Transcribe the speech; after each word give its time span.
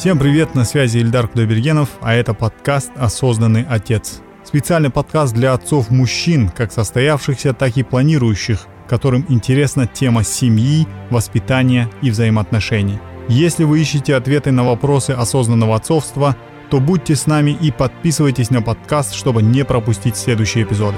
Всем 0.00 0.18
привет, 0.18 0.54
на 0.54 0.64
связи 0.64 0.96
Ильдар 0.96 1.28
Кудайбергенов, 1.28 1.90
а 2.00 2.14
это 2.14 2.32
подкаст 2.32 2.90
«Осознанный 2.96 3.66
отец». 3.68 4.22
Специальный 4.44 4.88
подкаст 4.88 5.34
для 5.34 5.52
отцов-мужчин, 5.52 6.48
как 6.48 6.72
состоявшихся, 6.72 7.52
так 7.52 7.76
и 7.76 7.82
планирующих, 7.82 8.66
которым 8.88 9.26
интересна 9.28 9.86
тема 9.86 10.24
семьи, 10.24 10.88
воспитания 11.10 11.90
и 12.00 12.10
взаимоотношений. 12.10 12.98
Если 13.28 13.64
вы 13.64 13.82
ищете 13.82 14.14
ответы 14.14 14.52
на 14.52 14.64
вопросы 14.64 15.10
осознанного 15.10 15.76
отцовства, 15.76 16.34
то 16.70 16.80
будьте 16.80 17.14
с 17.14 17.26
нами 17.26 17.50
и 17.50 17.70
подписывайтесь 17.70 18.48
на 18.48 18.62
подкаст, 18.62 19.12
чтобы 19.12 19.42
не 19.42 19.66
пропустить 19.66 20.16
следующие 20.16 20.64
эпизоды. 20.64 20.96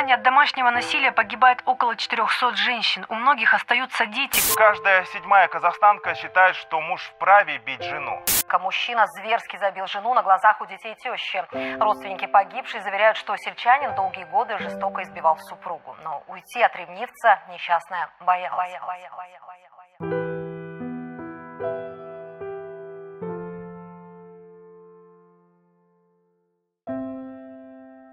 Казахстане 0.00 0.14
от 0.14 0.22
домашнего 0.22 0.70
насилия 0.70 1.12
погибает 1.12 1.62
около 1.66 1.94
400 1.94 2.56
женщин. 2.56 3.04
У 3.10 3.14
многих 3.14 3.52
остаются 3.52 4.06
дети. 4.06 4.40
Каждая 4.56 5.04
седьмая 5.04 5.46
казахстанка 5.46 6.14
считает, 6.14 6.56
что 6.56 6.80
муж 6.80 7.02
вправе 7.02 7.58
бить 7.58 7.82
жену. 7.82 8.22
Мужчина 8.60 9.04
зверски 9.06 9.58
забил 9.58 9.86
жену 9.88 10.14
на 10.14 10.22
глазах 10.22 10.58
у 10.62 10.66
детей 10.66 10.94
тещи. 10.94 11.44
Родственники 11.78 12.26
погибшей 12.26 12.80
заверяют, 12.80 13.18
что 13.18 13.36
сельчанин 13.36 13.94
долгие 13.94 14.24
годы 14.24 14.56
жестоко 14.58 15.02
избивал 15.02 15.36
супругу. 15.38 15.94
Но 16.02 16.22
уйти 16.28 16.62
от 16.62 16.74
ревнивца 16.76 17.40
несчастная 17.50 18.08
боялась. 18.20 18.70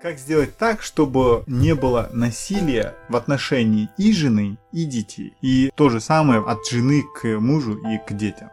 Как 0.07 0.19
сделать 0.19 0.55
так, 0.55 0.83
чтобы 0.83 1.43
не 1.47 1.75
было 1.75 2.09
насилия 2.13 2.95
в 3.09 3.17
отношении 3.17 3.89
и 3.97 4.13
жены, 4.13 4.57
и 4.71 4.85
детей? 4.85 5.33
И 5.41 5.69
то 5.75 5.89
же 5.89 5.99
самое 5.99 6.41
от 6.41 6.65
жены 6.65 7.03
к 7.13 7.27
мужу 7.41 7.77
и 7.85 7.97
к 7.97 8.15
детям. 8.15 8.49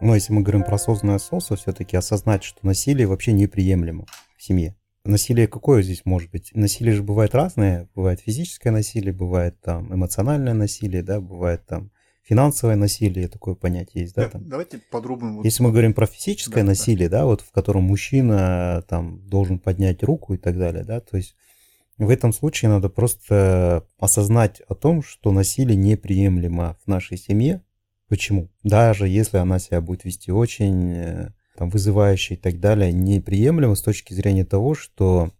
Но 0.00 0.16
если 0.16 0.32
мы 0.32 0.42
говорим 0.42 0.64
про 0.64 0.74
осознанное 0.74 1.14
отцовство, 1.14 1.54
все-таки 1.54 1.96
осознать, 1.96 2.42
что 2.42 2.66
насилие 2.66 3.06
вообще 3.06 3.30
неприемлемо 3.30 4.06
в 4.36 4.42
семье. 4.42 4.74
Насилие 5.04 5.46
какое 5.46 5.80
здесь 5.82 6.02
может 6.04 6.28
быть? 6.32 6.50
Насилие 6.54 6.96
же 6.96 7.04
бывает 7.04 7.36
разное. 7.36 7.88
Бывает 7.94 8.18
физическое 8.18 8.72
насилие, 8.72 9.12
бывает 9.12 9.60
там 9.60 9.94
эмоциональное 9.94 10.54
насилие, 10.54 11.04
да, 11.04 11.20
бывает 11.20 11.64
там 11.66 11.92
финансовое 12.26 12.74
насилие, 12.76 13.28
такое 13.28 13.54
понятие 13.54 14.02
есть, 14.02 14.14
да? 14.16 14.24
Да, 14.24 14.28
Там. 14.30 14.48
Давайте 14.48 14.78
подробно. 14.90 15.36
вот- 15.36 15.44
Если 15.44 15.62
мы 15.62 15.70
говорим 15.70 15.94
про 15.94 16.06
физическое 16.06 16.56
Да, 16.56 16.60
да. 16.62 16.66
насилие, 16.68 17.08
да, 17.08 17.24
вот 17.24 17.40
в 17.40 17.52
котором 17.52 17.84
мужчина 17.84 18.84
там 18.88 19.20
должен 19.28 19.58
поднять 19.60 20.02
руку 20.02 20.34
и 20.34 20.36
так 20.36 20.58
далее, 20.58 20.84
да, 20.84 21.00
то 21.00 21.16
есть 21.16 21.36
в 21.98 22.10
этом 22.10 22.32
случае 22.32 22.70
надо 22.70 22.88
просто 22.88 23.86
осознать 23.98 24.60
о 24.68 24.74
том, 24.74 25.02
что 25.02 25.30
насилие 25.30 25.76
неприемлемо 25.76 26.76
в 26.84 26.88
нашей 26.88 27.16
семье. 27.16 27.62
Почему? 28.08 28.48
Даже 28.62 29.08
если 29.08 29.38
она 29.38 29.58
себя 29.58 29.80
будет 29.80 30.04
вести 30.04 30.30
очень 30.30 30.92
э, 30.92 31.28
там, 31.56 31.70
вызывающе 31.70 32.34
и 32.34 32.36
так 32.36 32.60
далее, 32.60 32.92
неприемлемо 32.92 33.74
с 33.76 33.82
точки 33.82 34.12
зрения 34.14 34.44
того, 34.44 34.74
что 34.74 35.32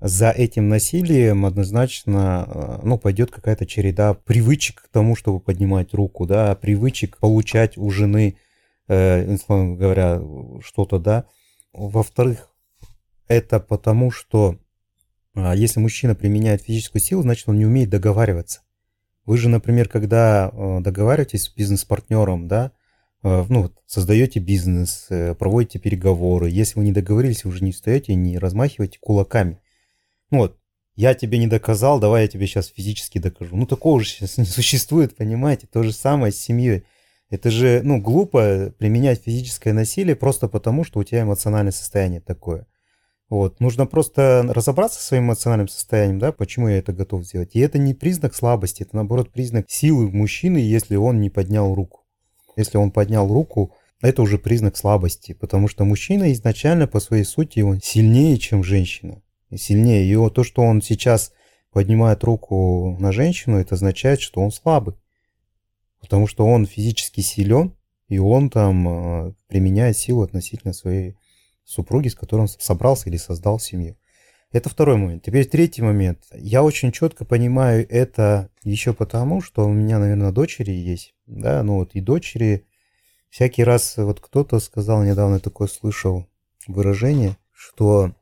за 0.00 0.30
этим 0.30 0.68
насилием 0.68 1.46
однозначно 1.46 2.46
э, 2.46 2.80
ну, 2.82 2.98
пойдет 2.98 3.30
какая-то 3.30 3.66
череда 3.66 4.14
привычек 4.14 4.82
к 4.82 4.88
тому, 4.88 5.16
чтобы 5.16 5.40
поднимать 5.40 5.94
руку, 5.94 6.26
да, 6.26 6.54
привычек 6.54 7.18
получать 7.18 7.78
у 7.78 7.90
жены, 7.90 8.36
э, 8.88 9.36
говоря, 9.48 10.20
что-то, 10.62 10.98
да. 10.98 11.24
Во-вторых, 11.72 12.50
это 13.28 13.60
потому, 13.60 14.10
что 14.10 14.58
а, 15.34 15.54
если 15.54 15.80
мужчина 15.80 16.14
применяет 16.14 16.62
физическую 16.62 17.02
силу, 17.02 17.22
значит, 17.22 17.48
он 17.48 17.58
не 17.58 17.66
умеет 17.66 17.90
договариваться. 17.90 18.60
Вы 19.26 19.38
же, 19.38 19.48
например, 19.48 19.88
когда 19.88 20.50
э, 20.52 20.80
договариваетесь 20.80 21.44
с 21.44 21.54
бизнес-партнером, 21.54 22.46
да, 22.46 22.72
э, 23.22 23.44
ну, 23.48 23.62
вот 23.62 23.72
создаете 23.86 24.38
бизнес, 24.38 25.08
проводите 25.38 25.78
переговоры, 25.78 26.50
если 26.50 26.78
вы 26.78 26.84
не 26.84 26.92
договорились, 26.92 27.44
вы 27.44 27.52
же 27.52 27.64
не 27.64 27.72
встаете 27.72 28.14
не 28.14 28.38
размахиваете 28.38 28.98
кулаками. 29.00 29.60
Вот, 30.36 30.58
я 30.96 31.14
тебе 31.14 31.38
не 31.38 31.46
доказал, 31.46 31.98
давай 31.98 32.22
я 32.22 32.28
тебе 32.28 32.46
сейчас 32.46 32.68
физически 32.68 33.18
докажу. 33.18 33.56
Ну, 33.56 33.66
такого 33.66 34.00
же 34.00 34.08
сейчас 34.08 34.38
не 34.38 34.44
существует, 34.44 35.16
понимаете? 35.16 35.66
То 35.66 35.82
же 35.82 35.92
самое 35.92 36.32
с 36.32 36.38
семьей. 36.38 36.84
Это 37.30 37.50
же, 37.50 37.80
ну, 37.82 38.00
глупо 38.00 38.72
применять 38.78 39.22
физическое 39.22 39.72
насилие 39.72 40.14
просто 40.14 40.48
потому, 40.48 40.84
что 40.84 41.00
у 41.00 41.04
тебя 41.04 41.22
эмоциональное 41.22 41.72
состояние 41.72 42.20
такое. 42.20 42.66
Вот. 43.28 43.58
Нужно 43.58 43.86
просто 43.86 44.44
разобраться 44.48 45.00
со 45.00 45.06
своим 45.08 45.24
эмоциональным 45.24 45.66
состоянием, 45.66 46.20
да, 46.20 46.30
почему 46.30 46.68
я 46.68 46.78
это 46.78 46.92
готов 46.92 47.24
сделать. 47.24 47.50
И 47.54 47.60
это 47.60 47.78
не 47.78 47.94
признак 47.94 48.34
слабости, 48.34 48.82
это 48.82 48.94
наоборот 48.94 49.32
признак 49.32 49.68
силы 49.68 50.10
мужчины, 50.10 50.58
если 50.58 50.94
он 50.94 51.20
не 51.20 51.30
поднял 51.30 51.74
руку. 51.74 52.04
Если 52.56 52.76
он 52.76 52.92
поднял 52.92 53.26
руку, 53.26 53.74
это 54.00 54.22
уже 54.22 54.38
признак 54.38 54.76
слабости, 54.76 55.32
потому 55.32 55.66
что 55.66 55.84
мужчина 55.84 56.32
изначально 56.32 56.86
по 56.86 57.00
своей 57.00 57.24
сути 57.24 57.60
он 57.60 57.80
сильнее, 57.80 58.38
чем 58.38 58.62
женщина. 58.62 59.22
Сильнее. 59.56 60.10
И 60.10 60.30
то, 60.30 60.44
что 60.44 60.62
он 60.62 60.82
сейчас 60.82 61.32
поднимает 61.72 62.24
руку 62.24 62.96
на 63.00 63.12
женщину, 63.12 63.58
это 63.58 63.74
означает, 63.74 64.20
что 64.20 64.40
он 64.40 64.50
слабый. 64.50 64.94
Потому 66.00 66.26
что 66.26 66.46
он 66.46 66.66
физически 66.66 67.20
силен, 67.20 67.74
и 68.08 68.18
он 68.18 68.50
там 68.50 68.88
э, 69.28 69.34
применяет 69.48 69.96
силу 69.96 70.22
относительно 70.22 70.72
своей 70.72 71.16
супруги, 71.64 72.08
с 72.08 72.14
которой 72.14 72.42
он 72.42 72.48
собрался 72.48 73.08
или 73.08 73.16
создал 73.16 73.58
семью. 73.58 73.96
Это 74.52 74.68
второй 74.68 74.96
момент. 74.96 75.24
Теперь 75.24 75.46
третий 75.46 75.82
момент. 75.82 76.20
Я 76.32 76.62
очень 76.62 76.92
четко 76.92 77.24
понимаю 77.24 77.84
это 77.90 78.50
еще 78.62 78.92
потому, 78.92 79.40
что 79.40 79.66
у 79.66 79.72
меня, 79.72 79.98
наверное, 79.98 80.30
дочери 80.30 80.70
есть. 80.70 81.12
Да, 81.26 81.62
ну 81.64 81.76
вот 81.76 81.94
и 81.94 82.00
дочери 82.00 82.64
всякий 83.30 83.64
раз, 83.64 83.96
вот 83.96 84.20
кто-то 84.20 84.60
сказал 84.60 85.02
недавно 85.02 85.40
такое 85.40 85.66
слышал 85.66 86.28
выражение, 86.68 87.36
что, 87.52 88.12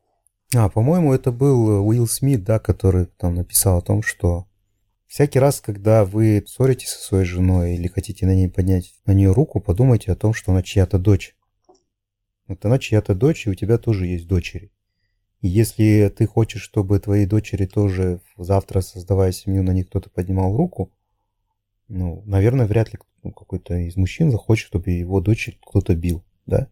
а, 0.55 0.69
по-моему, 0.69 1.13
это 1.13 1.31
был 1.31 1.87
Уилл 1.87 2.07
Смит, 2.07 2.43
да, 2.43 2.59
который 2.59 3.05
там 3.05 3.35
написал 3.35 3.77
о 3.77 3.81
том, 3.81 4.03
что 4.03 4.47
всякий 5.07 5.39
раз, 5.39 5.61
когда 5.61 6.05
вы 6.05 6.43
ссоритесь 6.47 6.89
со 6.89 6.99
своей 7.03 7.25
женой 7.25 7.75
или 7.75 7.87
хотите 7.87 8.25
на 8.25 8.35
ней 8.35 8.49
поднять 8.49 8.93
на 9.05 9.13
нее 9.13 9.31
руку, 9.31 9.59
подумайте 9.61 10.11
о 10.11 10.15
том, 10.15 10.33
что 10.33 10.51
она 10.51 10.63
чья-то 10.63 10.97
дочь. 10.97 11.35
Вот 12.47 12.63
она 12.65 12.79
чья-то 12.79 13.15
дочь, 13.15 13.47
и 13.47 13.49
у 13.49 13.55
тебя 13.55 13.77
тоже 13.77 14.07
есть 14.07 14.27
дочери. 14.27 14.71
И 15.41 15.47
если 15.47 16.11
ты 16.15 16.25
хочешь, 16.25 16.61
чтобы 16.61 16.99
твои 16.99 17.25
дочери 17.25 17.65
тоже 17.65 18.21
завтра, 18.37 18.81
создавая 18.81 19.31
семью, 19.31 19.63
на 19.63 19.71
них 19.71 19.87
кто-то 19.87 20.09
поднимал 20.09 20.55
руку, 20.55 20.91
ну, 21.87 22.23
наверное, 22.25 22.65
вряд 22.65 22.91
ли 22.93 22.99
ну, 23.23 23.31
какой-то 23.31 23.75
из 23.75 23.95
мужчин 23.95 24.31
захочет, 24.31 24.67
чтобы 24.67 24.91
его 24.91 25.19
дочери 25.21 25.57
кто-то 25.65 25.95
бил, 25.95 26.23
да? 26.45 26.69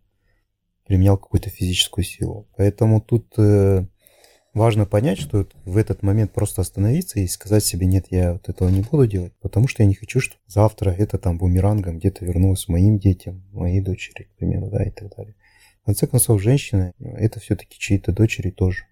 Применял 0.91 1.17
какую-то 1.17 1.49
физическую 1.49 2.03
силу. 2.03 2.49
Поэтому 2.57 2.99
тут 2.99 3.33
э, 3.37 3.85
важно 4.53 4.85
понять, 4.85 5.19
что 5.19 5.47
в 5.63 5.77
этот 5.77 6.03
момент 6.03 6.33
просто 6.33 6.59
остановиться 6.59 7.21
и 7.21 7.27
сказать 7.27 7.63
себе, 7.63 7.85
нет, 7.85 8.07
я 8.09 8.33
вот 8.33 8.49
этого 8.49 8.67
не 8.67 8.81
буду 8.81 9.07
делать, 9.07 9.31
потому 9.39 9.69
что 9.69 9.83
я 9.83 9.87
не 9.87 9.95
хочу, 9.95 10.19
чтобы 10.19 10.41
завтра 10.47 10.91
это 10.91 11.17
там 11.17 11.37
бумерангом 11.37 11.97
где-то 11.97 12.25
вернулось 12.25 12.67
моим 12.67 12.99
детям, 12.99 13.41
моей 13.53 13.79
дочери, 13.79 14.23
к 14.23 14.35
примеру, 14.35 14.69
да, 14.69 14.83
и 14.83 14.91
так 14.91 15.15
далее. 15.15 15.33
В 15.81 15.85
конце 15.85 16.07
концов, 16.07 16.41
женщина– 16.41 16.91
это 16.99 17.39
все-таки 17.39 17.79
чьи-то 17.79 18.11
дочери 18.11 18.51
тоже. 18.51 18.83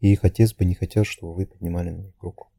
И 0.00 0.12
их 0.12 0.24
отец 0.24 0.52
бы 0.52 0.66
не 0.66 0.74
хотел, 0.74 1.04
чтобы 1.04 1.34
вы 1.34 1.46
поднимали 1.46 1.88
на 1.88 2.02
них 2.02 2.14
руку. 2.20 2.50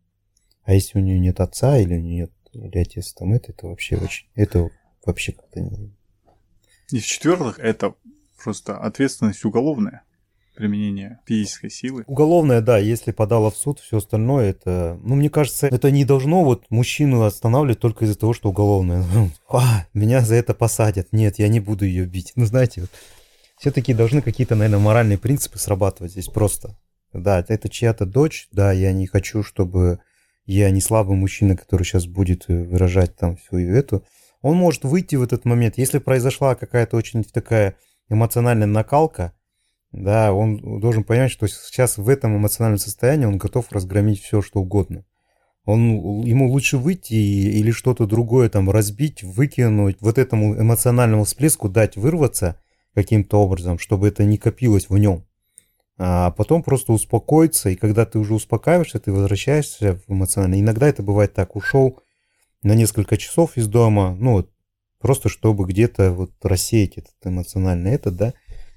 А 0.64 0.74
если 0.74 0.98
у 0.98 1.04
нее 1.04 1.20
нет 1.20 1.40
отца 1.40 1.78
или 1.78 1.94
у 1.94 2.02
нее 2.02 2.22
нет 2.22 2.32
или 2.54 2.80
отец 2.80 3.14
там 3.14 3.32
это, 3.32 3.52
это 3.52 3.68
вообще 3.68 3.98
очень, 3.98 4.26
это 4.34 4.72
вообще 5.06 5.34
как-то 5.34 5.60
не... 5.62 5.96
И 6.90 6.98
в-четвертых, 6.98 7.60
это 7.60 7.94
просто 8.44 8.78
ответственность 8.78 9.46
уголовная. 9.46 10.04
Применение 10.56 11.20
физической 11.26 11.70
силы. 11.70 12.04
Уголовное, 12.08 12.62
да, 12.62 12.78
если 12.78 13.12
подала 13.12 13.50
в 13.50 13.56
суд, 13.56 13.80
все 13.80 13.98
остальное, 13.98 14.50
это, 14.50 15.00
ну, 15.02 15.16
мне 15.16 15.30
кажется, 15.30 15.68
это 15.68 15.90
не 15.92 16.04
должно 16.04 16.44
вот 16.44 16.70
мужчину 16.70 17.24
останавливать 17.24 17.80
только 17.80 18.04
из-за 18.06 18.16
того, 18.16 18.34
что 18.34 18.50
уголовное. 18.50 19.04
А, 19.50 19.86
меня 19.94 20.22
за 20.22 20.36
это 20.36 20.54
посадят. 20.54 21.08
Нет, 21.14 21.40
я 21.40 21.48
не 21.48 21.62
буду 21.62 21.86
ее 21.86 22.06
бить. 22.06 22.34
Ну, 22.36 22.46
знаете, 22.46 22.82
вот, 22.82 22.90
все-таки 23.58 23.94
должны 23.94 24.22
какие-то, 24.22 24.56
наверное, 24.56 24.84
моральные 24.84 25.18
принципы 25.18 25.58
срабатывать 25.58 26.12
здесь 26.12 26.28
просто. 26.28 26.78
Да, 27.14 27.46
это 27.48 27.70
чья-то 27.70 28.06
дочь, 28.06 28.48
да, 28.52 28.72
я 28.72 28.92
не 28.92 29.08
хочу, 29.08 29.44
чтобы 29.44 30.00
я 30.46 30.70
не 30.72 30.82
слабый 30.82 31.16
мужчина, 31.16 31.56
который 31.56 31.84
сейчас 31.84 32.08
будет 32.08 32.46
э, 32.48 32.64
выражать 32.64 33.16
там 33.16 33.38
свою 33.38 33.76
эту. 33.76 34.04
Он 34.42 34.58
может 34.58 34.84
выйти 34.84 35.16
в 35.16 35.24
этот 35.24 35.46
момент, 35.46 35.78
если 35.78 36.00
произошла 36.00 36.56
какая-то 36.56 36.98
очень 36.98 37.24
такая 37.24 37.76
эмоциональная 38.12 38.68
накалка, 38.68 39.34
да, 39.92 40.32
он 40.34 40.80
должен 40.80 41.04
понимать, 41.04 41.32
что 41.32 41.48
сейчас 41.48 41.98
в 41.98 42.08
этом 42.08 42.38
эмоциональном 42.38 42.78
состоянии 42.78 43.26
он 43.26 43.38
готов 43.38 43.72
разгромить 43.72 44.22
все, 44.22 44.42
что 44.42 44.60
угодно. 44.60 45.06
Он, 45.66 46.24
ему 46.24 46.50
лучше 46.50 46.78
выйти 46.78 47.14
или 47.14 47.72
что-то 47.72 48.08
другое 48.08 48.50
там 48.50 48.70
разбить, 48.70 49.22
выкинуть, 49.24 49.98
вот 50.02 50.18
этому 50.18 50.60
эмоциональному 50.60 51.24
всплеску 51.24 51.70
дать 51.70 51.98
вырваться 51.98 52.60
каким-то 52.96 53.42
образом, 53.42 53.78
чтобы 53.78 54.08
это 54.08 54.24
не 54.24 54.38
копилось 54.38 54.90
в 54.90 54.98
нем. 54.98 55.26
а 55.98 56.32
потом 56.32 56.64
просто 56.64 56.94
успокоиться, 56.94 57.70
и 57.70 57.76
когда 57.76 58.06
ты 58.06 58.18
уже 58.18 58.34
успокаиваешься, 58.34 59.00
ты 59.00 59.12
возвращаешься 59.12 60.02
эмоционально. 60.08 60.60
Иногда 60.60 60.88
это 60.88 61.04
бывает 61.04 61.34
так, 61.34 61.56
ушел 61.56 62.00
на 62.64 62.74
несколько 62.74 63.18
часов 63.18 63.58
из 63.58 63.68
дома, 63.68 64.16
ну, 64.20 64.48
просто 65.02 65.30
чтобы 65.30 65.66
где-то 65.66 66.12
вот 66.12 66.32
рассеять 66.44 66.98
этот 66.98 67.16
эмоциональный 67.24 67.92
этот, 67.92 68.16
да, 68.16 68.34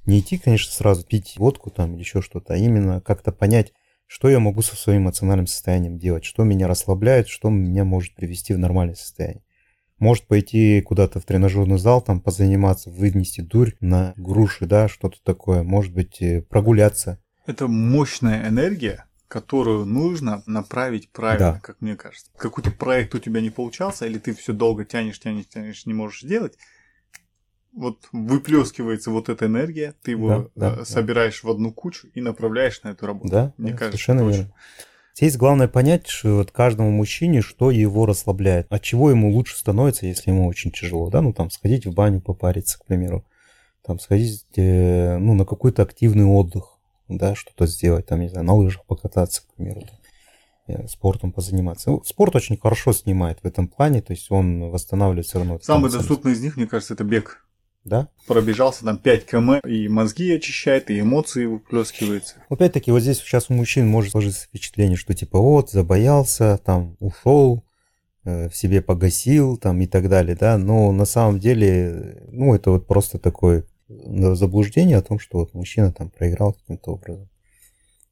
не 0.06 0.20
идти, 0.20 0.38
конечно, 0.38 0.72
сразу 0.72 1.04
пить 1.04 1.34
водку 1.36 1.70
там 1.70 1.94
или 1.94 2.00
еще 2.00 2.22
что-то, 2.22 2.54
а 2.54 2.56
именно 2.56 3.00
как-то 3.00 3.32
понять, 3.32 3.72
что 4.06 4.28
я 4.28 4.38
могу 4.38 4.62
со 4.62 4.76
своим 4.76 5.02
эмоциональным 5.02 5.46
состоянием 5.46 5.98
делать, 5.98 6.24
что 6.24 6.44
меня 6.44 6.68
расслабляет, 6.68 7.28
что 7.28 7.48
меня 7.50 7.84
может 7.84 8.14
привести 8.14 8.54
в 8.54 8.58
нормальное 8.58 8.94
состояние. 8.94 9.42
Может 9.98 10.26
пойти 10.26 10.80
куда-то 10.82 11.20
в 11.20 11.24
тренажерный 11.24 11.78
зал, 11.78 12.02
там 12.02 12.20
позаниматься, 12.20 12.90
вынести 12.90 13.40
дурь 13.40 13.74
на 13.80 14.12
груши, 14.16 14.66
да, 14.66 14.88
что-то 14.88 15.18
такое. 15.22 15.62
Может 15.62 15.94
быть, 15.94 16.20
э, 16.20 16.42
прогуляться. 16.42 17.22
Это 17.46 17.68
мощная 17.68 18.48
энергия, 18.48 19.04
которую 19.28 19.84
нужно 19.84 20.42
направить 20.46 21.10
правильно, 21.10 21.54
да. 21.54 21.60
как 21.60 21.80
мне 21.80 21.96
кажется. 21.96 22.30
Какой-то 22.36 22.70
проект 22.70 23.14
у 23.14 23.18
тебя 23.18 23.40
не 23.40 23.50
получался, 23.50 24.06
или 24.06 24.18
ты 24.18 24.34
все 24.34 24.52
долго 24.52 24.84
тянешь, 24.84 25.18
тянешь, 25.18 25.48
тянешь, 25.48 25.86
не 25.86 25.94
можешь 25.94 26.22
сделать. 26.22 26.56
Вот 27.72 28.06
выплескивается 28.12 29.10
вот 29.10 29.28
эта 29.28 29.46
энергия, 29.46 29.94
ты 30.02 30.12
его 30.12 30.50
да, 30.54 30.76
да, 30.76 30.84
собираешь 30.84 31.42
да. 31.42 31.48
в 31.48 31.50
одну 31.50 31.72
кучу 31.72 32.08
и 32.14 32.20
направляешь 32.20 32.82
на 32.84 32.88
эту 32.88 33.06
работу. 33.06 33.30
Да, 33.30 33.52
мне 33.56 33.72
да, 33.72 33.78
кажется, 33.78 33.98
совершенно 33.98 34.28
верно. 34.28 34.44
Очень... 34.44 34.52
Здесь 35.16 35.36
главное 35.36 35.68
понять, 35.68 36.08
что 36.08 36.36
вот 36.36 36.50
каждому 36.50 36.90
мужчине, 36.90 37.40
что 37.40 37.70
его 37.70 38.04
расслабляет, 38.04 38.66
от 38.70 38.82
чего 38.82 39.10
ему 39.10 39.30
лучше 39.30 39.56
становится, 39.56 40.06
если 40.06 40.30
ему 40.30 40.46
очень 40.46 40.72
тяжело, 40.72 41.08
да, 41.08 41.20
ну 41.20 41.32
там 41.32 41.50
сходить 41.50 41.86
в 41.86 41.94
баню 41.94 42.20
попариться, 42.20 42.78
к 42.80 42.84
примеру, 42.84 43.24
там 43.84 44.00
сходить, 44.00 44.44
э, 44.56 45.18
ну, 45.18 45.34
на 45.34 45.44
какой-то 45.44 45.82
активный 45.82 46.24
отдых, 46.24 46.73
да, 47.08 47.34
что-то 47.34 47.66
сделать, 47.66 48.06
там, 48.06 48.20
не 48.20 48.28
знаю, 48.28 48.46
на 48.46 48.54
лыжах 48.54 48.84
покататься, 48.84 49.42
к 49.42 49.54
примеру, 49.54 49.82
там, 49.82 49.98
э, 50.68 50.88
спортом 50.88 51.32
позаниматься. 51.32 51.90
Ну, 51.90 52.02
спорт 52.04 52.36
очень 52.36 52.58
хорошо 52.58 52.92
снимает 52.92 53.40
в 53.42 53.46
этом 53.46 53.68
плане, 53.68 54.02
то 54.02 54.12
есть 54.12 54.30
он 54.30 54.70
восстанавливает 54.70 55.26
все 55.26 55.38
равно. 55.38 55.58
Самый 55.60 55.90
доступный 55.90 56.32
из 56.32 56.40
них, 56.40 56.56
мне 56.56 56.66
кажется, 56.66 56.94
это 56.94 57.04
бег 57.04 57.44
да? 57.84 58.08
Пробежался 58.26 58.84
там 58.84 58.98
5 58.98 59.26
км, 59.26 59.68
и 59.68 59.88
мозги 59.88 60.32
очищает, 60.32 60.90
и 60.90 61.00
эмоции 61.00 61.44
выплескиваются. 61.44 62.36
Опять-таки, 62.48 62.90
вот 62.90 63.00
здесь 63.00 63.18
сейчас 63.18 63.50
у 63.50 63.54
мужчин 63.54 63.86
может 63.86 64.12
сложиться 64.12 64.46
впечатление, 64.46 64.96
что 64.96 65.14
типа 65.14 65.38
вот, 65.38 65.70
забоялся, 65.70 66.58
там, 66.64 66.96
ушел, 66.98 67.62
э, 68.24 68.48
в 68.48 68.56
себе 68.56 68.80
погасил, 68.80 69.58
там, 69.58 69.80
и 69.82 69.86
так 69.86 70.08
далее, 70.08 70.36
да, 70.36 70.56
но 70.56 70.90
на 70.92 71.04
самом 71.04 71.38
деле, 71.38 72.22
ну, 72.28 72.54
это 72.54 72.70
вот 72.70 72.86
просто 72.86 73.18
такое 73.18 73.64
заблуждение 73.88 74.96
о 74.96 75.02
том, 75.02 75.19
что 75.19 75.38
вот 75.38 75.54
мужчина 75.54 75.92
там 75.92 76.10
проиграл 76.10 76.54
каким-то 76.54 76.92
образом. 76.92 77.28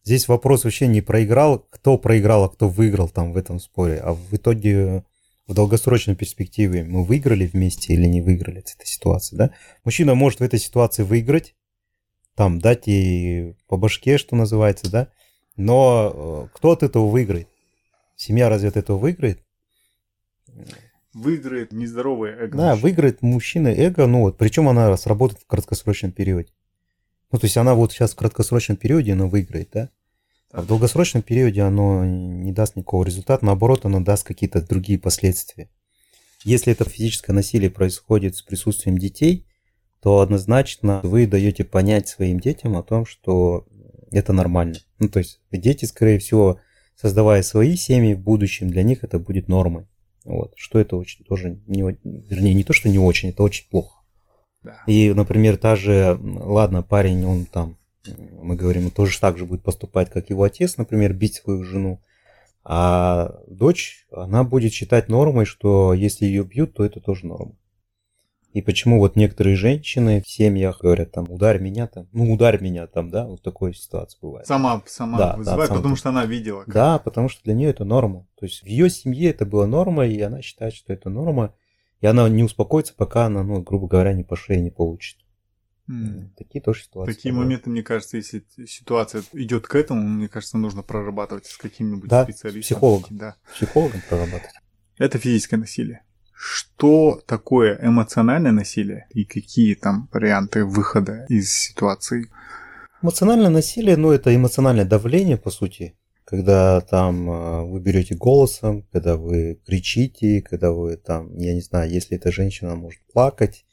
Здесь 0.05 0.29
вопрос 0.29 0.65
вообще 0.65 0.89
не 0.89 1.01
проиграл, 1.01 1.61
кто 1.71 1.97
проиграл, 1.97 2.45
а 2.45 2.49
кто 2.49 2.69
выиграл 2.69 3.09
там 3.09 3.33
в 3.33 3.37
этом 3.37 3.61
споре, 3.61 3.99
а 3.99 4.15
в 4.15 4.33
итоге 4.33 5.05
в 5.47 5.55
долгосрочной 5.55 6.17
перспективе 6.17 6.85
мы 6.85 7.05
выиграли 7.05 7.47
вместе 7.47 7.95
или 7.95 8.07
не 8.07 8.21
выиграли 8.21 8.63
с 8.65 8.75
этой 8.75 8.87
ситуации, 8.87 9.37
да? 9.37 9.51
Мужчина 9.85 10.15
может 10.15 10.41
в 10.41 10.43
этой 10.43 10.59
ситуации 10.59 11.03
выиграть, 11.03 11.55
там, 12.35 12.59
дать 12.59 12.87
ей 12.87 13.57
по 13.69 13.77
башке, 13.77 14.19
что 14.19 14.35
называется, 14.35 14.91
да? 14.91 15.09
Но 15.57 16.13
э, 16.15 16.49
кто 16.55 16.73
от 16.73 16.83
этого 16.83 17.07
выиграет? 17.09 17.49
Семья 18.17 18.49
разве 18.49 18.69
от 18.69 18.77
этого 18.77 18.99
выиграет? 18.99 19.41
Выиграет 21.15 21.73
нездоровое 21.73 22.37
эго. 22.37 22.57
Да, 22.57 22.77
выиграет 22.77 23.23
мужчина 23.23 23.69
эго, 23.69 24.07
ну 24.07 24.21
вот, 24.21 24.39
причем 24.39 24.69
она 24.69 24.97
сработает 24.97 25.43
в 25.43 25.47
краткосрочном 25.47 26.13
периоде. 26.13 26.49
Ну, 27.31 27.39
то 27.39 27.47
есть 27.47 27.57
она 27.57 27.75
вот 27.75 27.93
сейчас 27.93 28.13
в 28.13 28.17
краткосрочном 28.17 28.77
периоде 28.77 29.13
она 29.13 29.27
выиграет, 29.27 29.71
да? 29.73 29.89
А 30.51 30.61
в 30.61 30.67
долгосрочном 30.67 31.23
периоде 31.23 31.63
оно 31.63 32.05
не 32.05 32.53
даст 32.53 32.77
никакого 32.77 33.05
результата, 33.05 33.45
наоборот, 33.45 33.87
оно 33.87 34.01
даст 34.01 34.25
какие-то 34.25 34.61
другие 34.61 34.99
последствия. 34.99 35.71
Если 36.45 36.73
это 36.73 36.85
физическое 36.85 37.33
насилие 37.33 37.71
происходит 37.71 38.37
с 38.37 38.43
присутствием 38.43 38.99
детей, 38.99 39.47
то 40.03 40.21
однозначно 40.21 41.01
вы 41.05 41.27
даете 41.27 41.65
понять 41.65 42.09
своим 42.09 42.41
детям 42.41 42.77
о 42.77 42.83
том, 42.83 43.07
что 43.07 43.67
это 44.11 44.33
нормально. 44.33 44.77
Ну, 44.99 45.09
то 45.09 45.21
есть 45.21 45.41
дети, 45.51 45.85
скорее 45.85 46.19
всего, 46.19 46.61
создавая 46.97 47.43
свои 47.43 47.77
семьи 47.77 48.15
в 48.15 48.21
будущем, 48.21 48.69
для 48.69 48.83
них 48.83 49.05
это 49.05 49.19
будет 49.19 49.49
нормой. 49.49 49.87
Вот. 50.25 50.53
Что 50.57 50.79
это 50.79 50.97
очень 50.97 51.25
тоже, 51.25 51.61
не, 51.67 51.83
вернее, 51.83 52.55
не 52.55 52.65
то, 52.65 52.73
что 52.73 52.89
не 52.89 52.99
очень, 52.99 53.31
это 53.31 53.43
очень 53.43 53.69
плохо. 53.69 54.01
Да. 54.63 54.79
И, 54.87 55.13
например, 55.13 55.57
та 55.57 55.75
же, 55.75 56.19
ладно, 56.21 56.83
парень, 56.83 57.25
он 57.25 57.47
там 57.47 57.77
мы 58.07 58.57
говорим, 58.57 58.87
он 58.87 58.91
тоже 58.91 59.19
так 59.21 59.39
же 59.39 59.47
будет 59.47 59.63
поступать, 59.63 60.11
как 60.11 60.31
его 60.31 60.43
отец, 60.43 60.77
например, 60.77 61.13
бить 61.13 61.35
свою 61.35 61.63
жену. 61.65 62.01
А 62.65 63.41
дочь, 63.49 64.07
она 64.13 64.45
будет 64.45 64.73
считать 64.73 65.09
нормой, 65.09 65.45
что 65.45 65.93
если 65.95 66.27
ее 66.27 66.45
бьют, 66.45 66.75
то 66.75 66.85
это 66.85 67.01
тоже 67.01 67.27
норма. 67.27 67.57
И 68.53 68.61
почему 68.61 68.99
вот 68.99 69.17
некоторые 69.17 69.57
женщины 69.57 70.21
в 70.21 70.29
семьях 70.29 70.83
говорят 70.83 71.11
там, 71.13 71.31
ударь 71.31 71.59
меня 71.59 71.87
там, 71.87 72.07
ну 72.13 72.33
ударь 72.33 72.61
меня 72.63 72.87
там, 72.87 73.09
да, 73.09 73.27
вот 73.27 73.43
такой 73.43 73.75
ситуация 73.75 74.19
бывает. 74.21 74.47
Сама, 74.47 74.83
сама 74.87 75.19
да, 75.19 75.37
вызывает, 75.37 75.71
да, 75.71 75.77
потому 75.77 75.97
что 75.97 76.11
она 76.11 76.27
видела. 76.27 76.65
Как... 76.65 76.75
Да, 76.75 76.99
потому 76.99 77.31
что 77.31 77.43
для 77.45 77.55
нее 77.55 77.71
это 77.71 77.85
норма. 77.85 78.27
То 78.39 78.45
есть 78.45 78.63
в 78.63 78.67
ее 78.67 78.91
семье 78.91 79.31
это 79.31 79.47
была 79.47 79.67
норма, 79.67 80.07
и 80.07 80.21
она 80.21 80.43
считает, 80.43 80.75
что 80.75 80.93
это 80.93 81.09
норма, 81.09 81.55
и 82.03 82.07
она 82.07 82.29
не 82.29 82.45
успокоится, 82.45 82.95
пока 82.95 83.27
она, 83.27 83.43
ну, 83.43 83.63
грубо 83.63 83.89
говоря, 83.89 84.13
не 84.13 84.25
по 84.25 84.37
шее 84.37 84.61
не 84.61 84.71
получит. 84.71 85.19
Mm. 85.91 86.29
Такие 86.37 86.61
тоже 86.61 86.83
ситуации. 86.83 87.15
Такие 87.15 87.33
бывают. 87.33 87.49
моменты, 87.49 87.71
мне 87.71 87.83
кажется, 87.83 88.19
если 88.19 88.45
ситуация 88.67 89.23
идет 89.33 89.67
к 89.67 89.75
этому, 89.75 90.03
мне 90.03 90.29
кажется, 90.29 90.59
нужно 90.59 90.83
прорабатывать 90.83 91.47
с 91.47 91.57
каким-нибудь 91.57 92.11
да, 92.11 92.25
специалистом. 92.25 92.77
Психологом. 92.77 93.17
Да, 93.17 93.37
психологом 93.55 94.03
прорабатывать. 94.09 94.55
Это 94.99 95.19
физическое 95.19 95.57
насилие. 95.57 96.03
Что 96.35 97.21
такое 97.27 97.79
эмоциональное 97.83 98.53
насилие 98.53 99.07
и 99.11 99.25
какие 99.25 99.75
там 99.75 100.09
варианты 100.13 100.65
выхода 100.65 101.27
из 101.29 101.53
ситуации? 101.53 102.31
Эмоциональное 103.03 103.51
насилие, 103.51 103.97
ну, 103.97 104.11
это 104.11 104.35
эмоциональное 104.35 104.85
давление, 104.85 105.37
по 105.37 105.51
сути, 105.51 105.95
когда 106.25 106.81
там 106.81 107.31
э, 107.31 107.65
вы 107.65 107.81
берете 107.81 108.15
голосом, 108.15 108.87
когда 108.93 109.17
вы 109.17 109.61
кричите, 109.67 110.41
когда 110.43 110.73
вы 110.73 110.97
там, 110.97 111.37
я 111.37 111.55
не 111.55 111.61
знаю, 111.61 111.91
если 111.91 112.17
эта 112.17 112.31
женщина 112.31 112.75
может 112.77 113.01
плакать, 113.13 113.65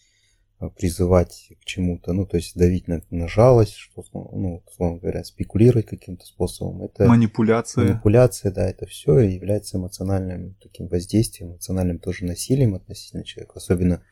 призывать 0.68 1.54
к 1.62 1.66
чему-то, 1.66 2.12
ну, 2.12 2.26
то 2.26 2.36
есть 2.36 2.58
давить 2.58 2.90
на, 2.90 3.02
на 3.10 3.30
жалость, 3.30 3.76
что, 3.76 4.04
ну, 4.14 4.62
условно 4.68 5.00
говоря, 5.00 5.24
спекулировать 5.24 5.86
каким-то 5.86 6.26
способом. 6.26 6.84
Это 6.84 7.06
манипуляция. 7.06 7.86
Манипуляция, 7.86 8.52
да, 8.52 8.70
это 8.70 8.86
все 8.86 9.20
является 9.20 9.78
эмоциональным 9.78 10.58
таким 10.62 10.88
воздействием, 10.88 11.52
эмоциональным 11.52 12.00
тоже 12.00 12.26
насилием 12.26 12.76
относительно 12.76 13.24
человека. 13.24 13.54
Особенно 13.56 14.04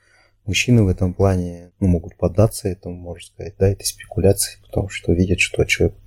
мужчины 0.46 0.84
в 0.84 0.88
этом 0.88 1.14
плане 1.14 1.72
ну, 1.82 1.88
могут 1.88 2.16
поддаться 2.16 2.70
этому, 2.70 2.96
можно 2.96 3.28
сказать, 3.28 3.56
да, 3.60 3.68
этой 3.68 3.86
спекуляции, 3.86 4.60
потому 4.66 4.88
что 4.88 5.12
видят, 5.12 5.42
что 5.42 5.66
человек 5.66 5.98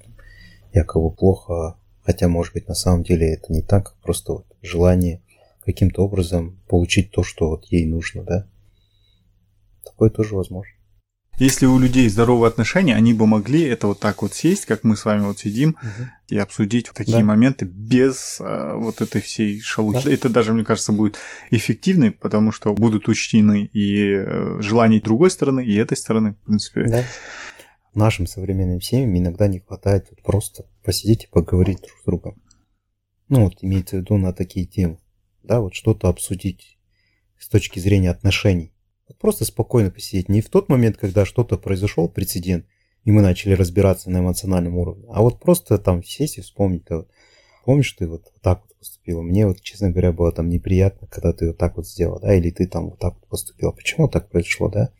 якобы 0.73 1.11
плохо, 1.11 1.76
хотя, 2.02 2.28
может 2.28 2.54
быть, 2.54 2.66
на 2.66 2.75
самом 2.75 3.02
деле 3.02 3.35
это 3.35 3.52
не 3.52 3.61
так, 3.61 3.94
просто 4.02 4.32
вот 4.32 4.47
желание 4.62 5.20
каким-то 5.66 6.02
образом 6.02 6.59
получить 6.66 7.11
то, 7.11 7.23
что 7.23 7.50
вот 7.50 7.66
ей 7.66 7.85
нужно, 7.85 8.23
да, 8.23 8.47
Такое 9.84 10.10
тоже 10.10 10.34
возможно. 10.34 10.72
Если 11.40 11.64
у 11.64 11.78
людей 11.78 12.06
здоровые 12.10 12.49
отношения, 12.49 12.94
они 12.94 13.14
бы 13.14 13.26
могли 13.26 13.62
это 13.62 13.87
вот 13.87 13.99
так 13.99 14.20
вот 14.20 14.34
сесть, 14.34 14.66
как 14.66 14.84
мы 14.84 14.94
с 14.94 15.06
вами 15.06 15.22
вот 15.22 15.38
сидим, 15.38 15.70
угу. 15.70 16.08
и 16.28 16.37
обсудить 16.37 16.88
вот 16.88 16.99
такие 16.99 17.16
да. 17.16 17.25
моменты 17.25 17.64
без 17.64 18.37
а, 18.40 18.76
вот 18.76 19.00
этой 19.00 19.22
всей 19.22 19.58
шелухи. 19.58 20.04
Да. 20.04 20.12
Это 20.12 20.28
даже, 20.28 20.52
мне 20.52 20.64
кажется, 20.64 20.92
будет 20.92 21.16
эффективно, 21.50 22.12
потому 22.12 22.52
что 22.52 22.75
будут 22.75 23.08
учтены 23.08 23.64
и 23.72 24.16
э, 24.16 24.60
желания 24.60 25.00
другой 25.00 25.30
стороны, 25.30 25.64
и 25.64 25.75
этой 25.76 25.96
стороны, 25.96 26.34
в 26.34 26.44
принципе. 26.44 26.84
Да. 26.84 27.04
Нашим 27.94 28.26
современным 28.26 28.82
семьям 28.82 29.16
иногда 29.16 29.49
не 29.49 29.60
хватает 29.60 30.08
вот 30.10 30.22
просто 30.22 30.66
посидеть 30.84 31.25
и 31.25 31.28
поговорить 31.28 31.78
друг 31.78 31.99
с 32.02 32.04
другом. 32.04 32.42
Ну 33.30 33.44
вот 33.44 33.54
имеется 33.62 33.96
в 33.96 34.00
виду 34.00 34.18
на 34.18 34.34
такие 34.34 34.66
темы. 34.66 34.99
Да, 35.42 35.60
вот 35.60 35.75
что-то 35.75 36.08
обсудить 36.08 36.76
с 37.38 37.49
точки 37.49 37.78
зрения 37.78 38.10
отношений 38.10 38.75
Просто 39.18 39.44
спокойно 39.44 39.90
посидеть. 39.90 40.28
Не 40.28 40.40
в 40.40 40.48
тот 40.48 40.68
момент, 40.68 40.96
когда 40.96 41.24
что-то 41.24 41.58
произошел, 41.58 42.08
прецедент, 42.08 42.66
и 43.04 43.10
мы 43.10 43.22
начали 43.22 43.54
разбираться 43.54 44.10
на 44.10 44.18
эмоциональном 44.18 44.76
уровне, 44.76 45.06
а 45.10 45.22
вот 45.22 45.40
просто 45.40 45.78
там 45.78 46.04
сесть 46.04 46.38
и 46.38 46.42
вспомнить. 46.42 46.84
-то. 46.86 47.06
Помнишь, 47.64 47.92
ты 47.92 48.06
вот 48.06 48.32
так 48.42 48.62
вот 48.62 48.78
поступила? 48.78 49.22
Мне 49.22 49.46
вот, 49.46 49.60
честно 49.60 49.90
говоря, 49.90 50.12
было 50.12 50.32
там 50.32 50.48
неприятно, 50.48 51.06
когда 51.08 51.32
ты 51.32 51.48
вот 51.48 51.58
так 51.58 51.76
вот 51.76 51.86
сделала, 51.86 52.20
да, 52.20 52.34
или 52.34 52.50
ты 52.50 52.66
там 52.66 52.90
вот 52.90 52.98
так 52.98 53.14
вот 53.14 53.28
поступила. 53.28 53.72
Почему 53.72 54.08
так 54.08 54.30
произошло, 54.30 54.68
да? 54.68 54.90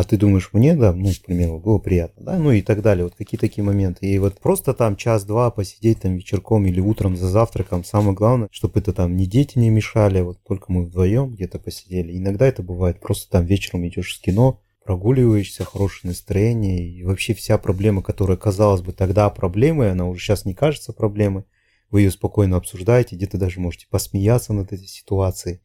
А 0.00 0.04
ты 0.04 0.16
думаешь, 0.16 0.48
мне, 0.54 0.74
да, 0.74 0.94
ну, 0.94 1.10
к 1.10 1.26
примеру, 1.26 1.58
было 1.58 1.78
приятно, 1.78 2.24
да, 2.24 2.38
ну 2.38 2.52
и 2.52 2.62
так 2.62 2.80
далее, 2.80 3.04
вот 3.04 3.14
какие 3.16 3.38
такие 3.38 3.62
моменты. 3.62 4.06
И 4.06 4.18
вот 4.18 4.40
просто 4.40 4.72
там 4.72 4.96
час-два 4.96 5.50
посидеть 5.50 6.00
там 6.00 6.16
вечерком 6.16 6.64
или 6.64 6.80
утром 6.80 7.18
за 7.18 7.28
завтраком, 7.28 7.84
самое 7.84 8.14
главное, 8.14 8.48
чтобы 8.50 8.80
это 8.80 8.94
там 8.94 9.14
не 9.14 9.26
дети 9.26 9.58
не 9.58 9.68
мешали, 9.68 10.22
вот 10.22 10.38
только 10.42 10.72
мы 10.72 10.84
вдвоем 10.84 11.30
где-то 11.30 11.58
посидели. 11.58 12.16
Иногда 12.16 12.46
это 12.46 12.62
бывает, 12.62 12.98
просто 12.98 13.30
там 13.30 13.44
вечером 13.44 13.86
идешь 13.86 14.18
в 14.18 14.22
кино, 14.22 14.62
прогуливаешься, 14.86 15.64
хорошее 15.64 16.08
настроение, 16.10 16.88
и 16.88 17.04
вообще 17.04 17.34
вся 17.34 17.58
проблема, 17.58 18.02
которая 18.02 18.38
казалась 18.38 18.80
бы 18.80 18.92
тогда 18.92 19.28
проблемой, 19.28 19.92
она 19.92 20.06
уже 20.06 20.22
сейчас 20.22 20.46
не 20.46 20.54
кажется 20.54 20.94
проблемой, 20.94 21.44
вы 21.90 22.00
ее 22.00 22.10
спокойно 22.10 22.56
обсуждаете, 22.56 23.16
где-то 23.16 23.36
даже 23.36 23.60
можете 23.60 23.86
посмеяться 23.90 24.54
над 24.54 24.72
этой 24.72 24.86
ситуацией. 24.86 25.60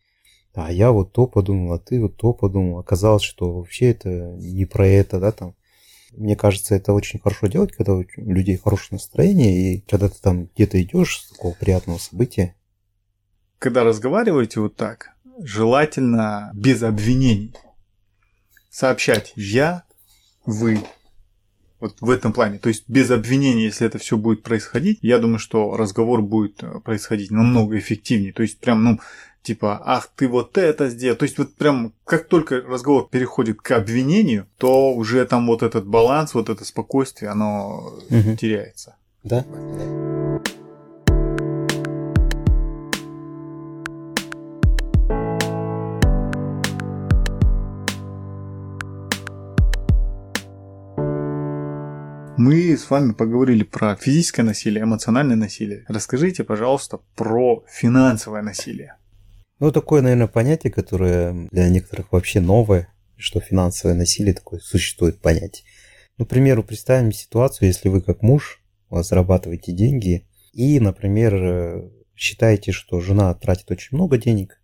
А 0.55 0.71
я 0.71 0.91
вот 0.91 1.11
то 1.11 1.27
подумал, 1.27 1.73
а 1.73 1.79
ты 1.79 2.01
вот 2.01 2.15
то 2.15 2.33
подумал. 2.33 2.79
Оказалось, 2.79 3.23
что 3.23 3.53
вообще 3.53 3.91
это 3.91 4.09
не 4.09 4.65
про 4.65 4.87
это, 4.87 5.19
да, 5.19 5.31
там. 5.31 5.55
Мне 6.13 6.37
кажется, 6.37 6.75
это 6.75 6.93
очень 6.93 7.19
хорошо 7.19 7.47
делать, 7.47 7.73
когда 7.73 7.93
у 7.93 8.05
людей 8.15 8.55
хорошее 8.55 8.89
настроение, 8.91 9.75
и 9.75 9.81
когда 9.81 10.07
ты 10.07 10.15
там 10.21 10.45
где-то 10.55 10.81
идешь 10.81 11.19
с 11.19 11.31
такого 11.31 11.53
приятного 11.53 11.97
события. 11.97 12.55
Когда 13.59 13.83
разговариваете 13.83 14.61
вот 14.61 14.77
так, 14.77 15.09
желательно 15.39 16.51
без 16.53 16.83
обвинений 16.83 17.53
сообщать 18.69 19.33
«я», 19.35 19.83
«вы», 20.45 20.79
вот 21.79 21.97
в 21.99 22.09
этом 22.09 22.33
плане. 22.33 22.59
То 22.59 22.69
есть 22.69 22.85
без 22.87 23.11
обвинения, 23.11 23.65
если 23.65 23.85
это 23.87 23.97
все 23.97 24.17
будет 24.17 24.43
происходить, 24.43 24.99
я 25.01 25.19
думаю, 25.19 25.39
что 25.39 25.75
разговор 25.75 26.21
будет 26.21 26.63
э, 26.63 26.79
происходить 26.83 27.31
намного 27.31 27.77
эффективнее. 27.77 28.33
То 28.33 28.43
есть 28.43 28.59
прям, 28.59 28.83
ну, 28.83 28.99
типа, 29.43 29.81
ах, 29.85 30.09
ты 30.15 30.27
вот 30.27 30.57
это 30.57 30.89
сделал. 30.89 31.17
То 31.17 31.23
есть 31.23 31.37
вот 31.37 31.55
прям, 31.55 31.93
как 32.03 32.27
только 32.27 32.61
разговор 32.61 33.07
переходит 33.09 33.61
к 33.61 33.71
обвинению, 33.71 34.47
то 34.57 34.93
уже 34.93 35.25
там 35.25 35.47
вот 35.47 35.63
этот 35.63 35.85
баланс, 35.85 36.33
вот 36.33 36.49
это 36.49 36.65
спокойствие, 36.65 37.31
оно 37.31 37.99
угу. 38.09 38.35
теряется. 38.35 38.95
Да. 39.23 39.45
Мы 52.37 52.75
с 52.75 52.89
вами 52.89 53.13
поговорили 53.13 53.63
про 53.63 53.95
физическое 53.95 54.43
насилие, 54.43 54.83
эмоциональное 54.83 55.37
насилие. 55.37 55.85
Расскажите, 55.87 56.43
пожалуйста, 56.43 56.99
про 57.15 57.63
финансовое 57.69 58.41
насилие. 58.41 58.97
Ну, 59.59 59.71
такое, 59.71 60.01
наверное, 60.01 60.27
понятие, 60.27 60.73
которое 60.73 61.47
для 61.51 61.69
некоторых 61.69 62.11
вообще 62.11 62.41
новое, 62.41 62.89
что 63.15 63.39
финансовое 63.39 63.95
насилие 63.95 64.33
такое 64.33 64.59
существует 64.59 65.21
понятие. 65.21 65.65
Ну, 66.17 66.25
к 66.25 66.29
примеру, 66.29 66.61
представим 66.61 67.13
ситуацию, 67.13 67.69
если 67.69 67.87
вы 67.87 68.01
как 68.01 68.21
муж 68.21 68.61
зарабатываете 68.89 69.71
деньги 69.71 70.27
и, 70.51 70.81
например, 70.81 71.89
считаете, 72.17 72.73
что 72.73 72.99
жена 72.99 73.33
тратит 73.33 73.71
очень 73.71 73.95
много 73.95 74.17
денег, 74.17 74.61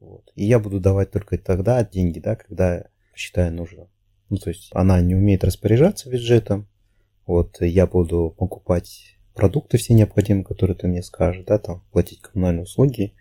вот, 0.00 0.28
и 0.34 0.44
я 0.44 0.58
буду 0.58 0.80
давать 0.80 1.12
только 1.12 1.38
тогда 1.38 1.84
деньги, 1.84 2.18
да, 2.18 2.34
когда 2.34 2.86
считаю 3.14 3.52
нужно. 3.52 3.86
Ну, 4.28 4.38
то 4.38 4.50
есть 4.50 4.70
она 4.72 5.00
не 5.00 5.14
умеет 5.14 5.44
распоряжаться 5.44 6.10
бюджетом, 6.10 6.66
вот 7.32 7.62
я 7.62 7.86
буду 7.86 8.34
покупать 8.36 9.16
продукты 9.34 9.78
все 9.78 9.94
необходимые, 9.94 10.44
которые 10.44 10.76
ты 10.76 10.86
мне 10.86 11.02
скажешь, 11.02 11.44
да, 11.46 11.58
там, 11.58 11.82
платить 11.90 12.20
коммунальные 12.20 12.64
услуги 12.64 13.14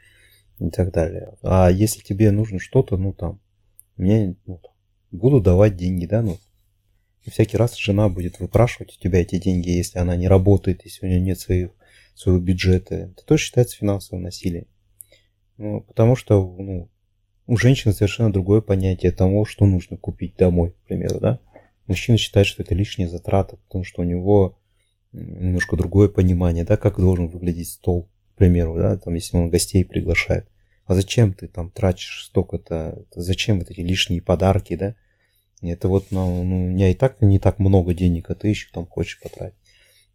и 0.59 0.69
так 0.69 0.91
далее. 0.91 1.37
А 1.41 1.71
если 1.71 2.01
тебе 2.01 2.31
нужно 2.31 2.59
что-то, 2.59 2.97
ну, 2.97 3.13
там, 3.13 3.39
мне, 3.95 4.35
ну, 4.45 4.61
буду 5.11 5.39
давать 5.39 5.77
деньги, 5.77 6.05
да, 6.05 6.21
ну, 6.21 6.37
и 7.23 7.29
всякий 7.29 7.55
раз 7.55 7.77
жена 7.77 8.09
будет 8.09 8.39
выпрашивать 8.39 8.97
у 8.97 9.01
тебя 9.01 9.21
эти 9.21 9.37
деньги, 9.37 9.69
если 9.69 9.99
она 9.99 10.17
не 10.17 10.27
работает, 10.27 10.83
если 10.83 11.05
у 11.05 11.09
нее 11.09 11.21
нет 11.21 11.39
своих, 11.39 11.69
своего 12.13 12.41
бюджета. 12.41 12.95
Это 12.95 13.25
тоже 13.25 13.43
считается 13.43 13.77
финансовым 13.77 14.23
насилием. 14.23 14.67
Ну, 15.57 15.81
потому 15.81 16.15
что, 16.17 16.41
ну, 16.57 16.89
у 17.47 17.55
женщины 17.55 17.93
совершенно 17.93 18.33
другое 18.33 18.59
понятие 18.59 19.11
того, 19.11 19.45
что 19.45 19.65
нужно 19.65 19.95
купить 19.95 20.35
домой, 20.35 20.71
к 20.71 20.87
примеру, 20.87 21.19
да. 21.19 21.39
Мужчина 21.91 22.17
считает, 22.17 22.47
что 22.47 22.63
это 22.63 22.73
лишняя 22.73 23.09
затрата, 23.09 23.57
потому 23.57 23.83
что 23.83 24.01
у 24.01 24.05
него 24.05 24.57
немножко 25.11 25.75
другое 25.75 26.07
понимание, 26.07 26.63
да, 26.63 26.77
как 26.77 26.97
должен 27.01 27.27
выглядеть 27.27 27.67
стол, 27.67 28.07
к 28.33 28.37
примеру, 28.37 28.77
да, 28.77 28.97
там, 28.97 29.13
если 29.13 29.35
он 29.35 29.49
гостей 29.49 29.83
приглашает. 29.83 30.47
А 30.85 30.95
зачем 30.95 31.33
ты 31.33 31.49
там 31.49 31.69
тратишь 31.69 32.27
столько-то, 32.27 33.03
зачем 33.13 33.59
вот 33.59 33.69
эти 33.69 33.81
лишние 33.81 34.21
подарки, 34.21 34.77
да? 34.77 34.95
Это 35.61 35.89
вот, 35.89 36.11
ну, 36.11 36.45
ну, 36.45 36.63
у 36.63 36.67
меня 36.69 36.91
и 36.91 36.93
так 36.93 37.19
не 37.19 37.39
так 37.39 37.59
много 37.59 37.93
денег, 37.93 38.29
а 38.29 38.35
ты 38.35 38.47
еще 38.47 38.69
там 38.71 38.85
хочешь 38.85 39.19
потратить. 39.19 39.57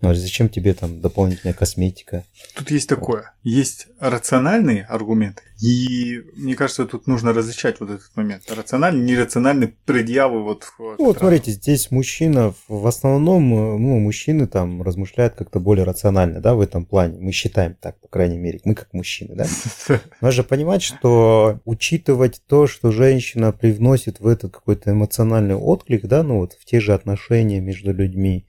Ну, 0.03 0.11
а 0.11 0.15
зачем 0.15 0.49
тебе 0.49 0.75
там 0.75 1.01
дополнительная 1.01 1.55
косметика? 1.55 2.25
Тут 2.55 2.71
есть 2.71 2.89
такое. 2.89 3.33
Есть 3.43 3.89
рациональные 3.99 4.85
аргументы. 4.85 5.43
И 5.61 6.21
мне 6.35 6.55
кажется, 6.55 6.85
тут 6.85 7.07
нужно 7.07 7.33
различать 7.33 7.81
вот 7.81 7.91
этот 7.91 8.15
момент. 8.15 8.43
Рациональный, 8.51 9.03
нерациональный 9.03 9.75
предъявы 9.87 10.43
вот. 10.43 10.67
Ну, 10.79 10.97
вот 10.99 11.19
смотрите, 11.19 11.53
здесь 11.53 11.91
мужчина, 11.91 12.53
в 12.69 12.87
основном, 12.87 13.49
ну, 13.49 13.99
мужчины 13.99 14.47
там 14.47 14.83
размышляют 14.83 15.35
как-то 15.35 15.61
более 15.61 15.85
рационально, 15.85 16.41
да, 16.41 16.55
в 16.55 16.61
этом 16.61 16.85
плане. 16.85 17.19
Мы 17.19 17.33
считаем 17.33 17.75
так, 17.75 17.99
по 18.01 18.09
крайней 18.09 18.37
мере, 18.37 18.61
мы 18.65 18.75
как 18.75 18.93
мужчины, 18.93 19.35
да. 19.35 19.47
Нужно 20.21 20.43
понимать, 20.43 20.83
что 20.83 21.61
учитывать 21.65 22.43
то, 22.47 22.67
что 22.67 22.93
женщина 22.93 23.51
привносит 23.53 24.21
в 24.21 24.27
этот 24.27 24.53
какой-то 24.53 24.91
эмоциональный 24.91 25.55
отклик, 25.55 26.05
да, 26.05 26.23
ну 26.23 26.41
вот 26.41 26.53
в 26.53 26.67
те 26.67 26.81
же 26.81 26.93
отношения 26.93 27.61
между 27.61 27.95
людьми, 27.95 28.47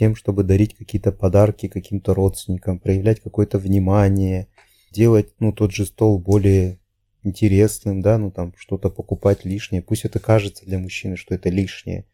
тем, 0.00 0.16
чтобы 0.16 0.44
дарить 0.44 0.74
какие-то 0.78 1.12
подарки 1.12 1.68
каким-то 1.68 2.14
родственникам, 2.14 2.78
проявлять 2.78 3.20
какое-то 3.20 3.58
внимание, 3.58 4.46
делать, 4.90 5.34
ну, 5.40 5.52
тот 5.52 5.72
же 5.72 5.84
стол 5.84 6.18
более 6.18 6.78
интересным, 7.22 8.00
да, 8.00 8.16
ну, 8.16 8.30
там, 8.30 8.54
что-то 8.56 8.88
покупать 8.88 9.44
лишнее. 9.44 9.82
Пусть 9.82 10.06
это 10.06 10.18
кажется 10.18 10.64
для 10.64 10.78
мужчины, 10.78 11.18
что 11.18 11.34
это 11.34 11.50
лишнее, 11.50 12.06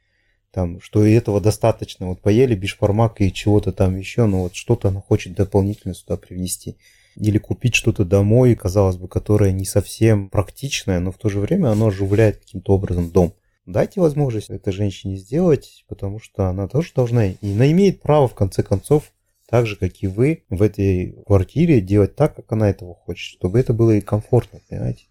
там, 0.51 0.81
что 0.81 1.07
и 1.07 1.13
этого 1.13 1.41
достаточно. 1.41 2.09
Вот 2.09 2.23
поели 2.23 2.57
бишпармак 2.57 3.21
и 3.21 3.33
чего-то 3.33 3.71
там 3.71 3.97
еще, 3.97 4.27
но 4.27 4.43
вот 4.43 4.57
что-то 4.57 4.89
она 4.89 5.01
хочет 5.01 5.35
дополнительно 5.35 5.95
сюда 5.95 6.17
привнести. 6.17 6.79
Или 7.15 7.39
купить 7.39 7.77
что-то 7.77 8.05
домой, 8.05 8.57
казалось 8.57 8.97
бы, 8.97 9.07
которое 9.07 9.53
не 9.53 9.65
совсем 9.65 10.29
практичное, 10.29 10.99
но 10.99 11.13
в 11.13 11.19
то 11.19 11.29
же 11.29 11.39
время 11.39 11.69
оно 11.69 11.87
оживляет 11.87 12.39
каким-то 12.39 12.73
образом 12.73 13.13
дом. 13.13 13.33
Дайте 13.67 14.01
возможность 14.01 14.49
этой 14.49 14.73
женщине 14.73 15.17
сделать, 15.17 15.85
потому 15.89 16.21
что 16.21 16.47
она 16.47 16.69
тоже 16.69 16.93
должна, 16.95 17.27
и 17.27 17.37
она 17.43 17.71
имеет 17.73 18.01
право, 18.01 18.29
в 18.29 18.35
конце 18.35 18.63
концов, 18.63 19.13
так 19.49 19.67
же, 19.67 19.77
как 19.77 20.03
и 20.03 20.07
вы, 20.07 20.45
в 20.49 20.63
этой 20.63 21.17
квартире 21.27 21.81
делать 21.81 22.15
так, 22.15 22.37
как 22.37 22.51
она 22.53 22.71
этого 22.71 22.95
хочет, 22.95 23.33
чтобы 23.37 23.59
это 23.59 23.73
было 23.73 23.91
и 23.93 24.01
комфортно, 24.01 24.61
понимаете? 24.69 25.07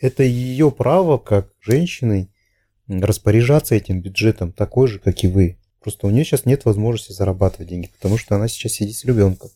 Это 0.00 0.24
ее 0.24 0.72
право, 0.72 1.18
как 1.18 1.52
женщины, 1.60 2.28
распоряжаться 2.88 3.76
этим 3.76 4.00
бюджетом 4.00 4.52
такой 4.52 4.88
же, 4.88 4.98
как 4.98 5.22
и 5.22 5.28
вы. 5.28 5.58
Просто 5.80 6.08
у 6.08 6.10
нее 6.10 6.24
сейчас 6.24 6.46
нет 6.46 6.64
возможности 6.64 7.12
зарабатывать 7.12 7.68
деньги, 7.68 7.90
потому 7.98 8.18
что 8.18 8.34
она 8.34 8.48
сейчас 8.48 8.72
сидит 8.72 8.96
с 8.96 9.04
ребенком. 9.04 9.50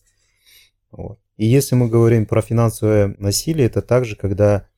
Вот. 0.92 1.18
И 1.36 1.46
если 1.46 1.74
мы 1.74 1.88
говорим 1.88 2.24
про 2.24 2.40
финансовое 2.40 3.16
насилие, 3.18 3.66
это 3.66 3.82
также, 3.82 4.14
когда 4.14 4.68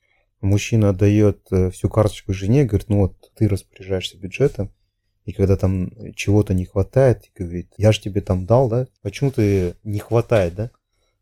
мужчина 0.41 0.91
отдает 0.91 1.41
э, 1.51 1.71
всю 1.71 1.89
карточку 1.89 2.33
жене, 2.33 2.65
говорит, 2.65 2.89
ну 2.89 2.99
вот 2.99 3.31
ты 3.35 3.49
распоряжаешься 3.49 4.19
бюджетом, 4.19 4.73
и 5.25 5.33
когда 5.33 5.57
там 5.57 5.91
чего-то 6.15 6.55
не 6.55 6.65
хватает, 6.65 7.31
говорит, 7.37 7.73
я 7.77 7.93
же 7.93 8.01
тебе 8.01 8.21
там 8.21 8.47
дал, 8.47 8.69
да, 8.69 8.87
почему 9.03 9.33
ты 9.33 9.75
не 9.83 9.99
хватает, 9.99 10.55
да? 10.55 10.71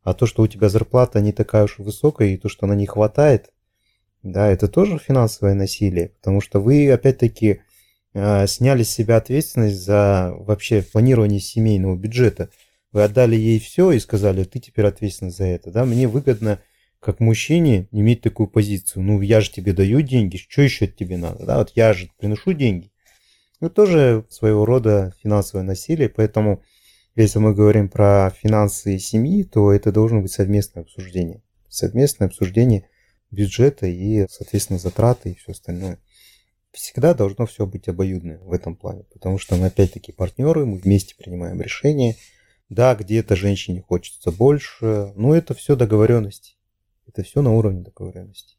А 0.03 0.13
то, 0.13 0.27
что 0.27 0.43
у 0.43 0.47
тебя 0.47 0.69
зарплата 0.69 1.21
не 1.23 1.33
такая 1.33 1.65
уж 1.65 1.79
высокая, 1.79 2.29
и 2.29 2.37
то, 2.37 2.51
что 2.51 2.67
она 2.67 2.75
не 2.75 2.87
хватает, 2.87 3.51
да, 4.23 4.49
это 4.49 4.69
тоже 4.69 4.99
финансовое 4.99 5.55
насилие, 5.55 6.09
потому 6.09 6.43
что 6.43 6.61
вы, 6.61 6.91
опять-таки, 6.91 7.61
э, 8.13 8.47
сняли 8.47 8.83
с 8.83 8.91
себя 8.91 9.17
ответственность 9.17 9.83
за 9.83 10.35
вообще 10.37 10.83
планирование 10.83 11.41
семейного 11.41 11.97
бюджета. 11.97 12.51
Вы 12.93 13.05
отдали 13.05 13.37
ей 13.37 13.59
все 13.59 13.91
и 13.93 13.99
сказали, 13.99 14.45
ты 14.45 14.61
теперь 14.61 14.87
ответственна 14.87 15.31
за 15.31 15.45
это, 15.45 15.71
да, 15.71 15.87
мне 15.87 16.09
выгодно 16.09 16.61
как 17.05 17.21
мужчине 17.21 17.87
иметь 17.93 18.23
такую 18.23 18.49
позицию. 18.49 19.03
Ну, 19.03 19.21
я 19.21 19.43
же 19.43 19.51
тебе 19.51 19.75
даю 19.75 20.01
деньги, 20.01 20.39
что 20.39 20.63
еще 20.63 20.87
тебе 20.87 21.19
надо? 21.19 21.45
Да, 21.45 21.59
вот 21.59 21.73
я 21.75 21.93
же 21.93 22.09
приношу 22.19 22.55
деньги. 22.55 22.91
Ну, 23.61 23.69
тоже 23.69 24.25
своего 24.31 24.65
рода 24.65 25.13
финансовое 25.23 25.65
насилие, 25.65 26.09
поэтому 26.09 26.63
если 27.15 27.39
мы 27.39 27.55
говорим 27.55 27.91
про 27.91 28.31
финансы 28.31 28.99
семьи, 28.99 29.45
то 29.45 29.71
это 29.71 29.93
должно 29.93 30.23
быть 30.23 30.33
совместное 30.33 30.83
обсуждение. 30.83 31.43
Совместное 31.69 32.29
обсуждение 32.29 32.89
бюджета 33.31 33.87
и, 33.87 34.27
соответственно, 34.31 34.79
затраты 34.79 35.33
и 35.33 35.35
все 35.35 35.53
остальное. 35.53 35.99
Всегда 36.73 37.13
должно 37.13 37.45
все 37.45 37.67
быть 37.67 37.87
обоюдно 37.87 38.39
в 38.39 38.53
этом 38.53 38.77
плане, 38.77 39.05
потому 39.13 39.39
что 39.39 39.57
мы 39.57 39.67
опять-таки 39.67 40.11
партнеры, 40.11 40.65
мы 40.65 40.79
вместе 40.79 41.15
принимаем 41.15 41.61
решения. 41.61 42.17
Да, 42.71 42.95
где-то 42.95 43.37
женщине 43.37 43.83
хочется 43.87 44.33
больше, 44.33 45.13
но 45.15 45.37
это 45.37 45.53
все 45.53 45.77
договоренности. 45.77 46.55
Это 47.07 47.23
все 47.23 47.43
на 47.43 47.53
уровне 47.53 47.83
договоренности. 47.83 48.57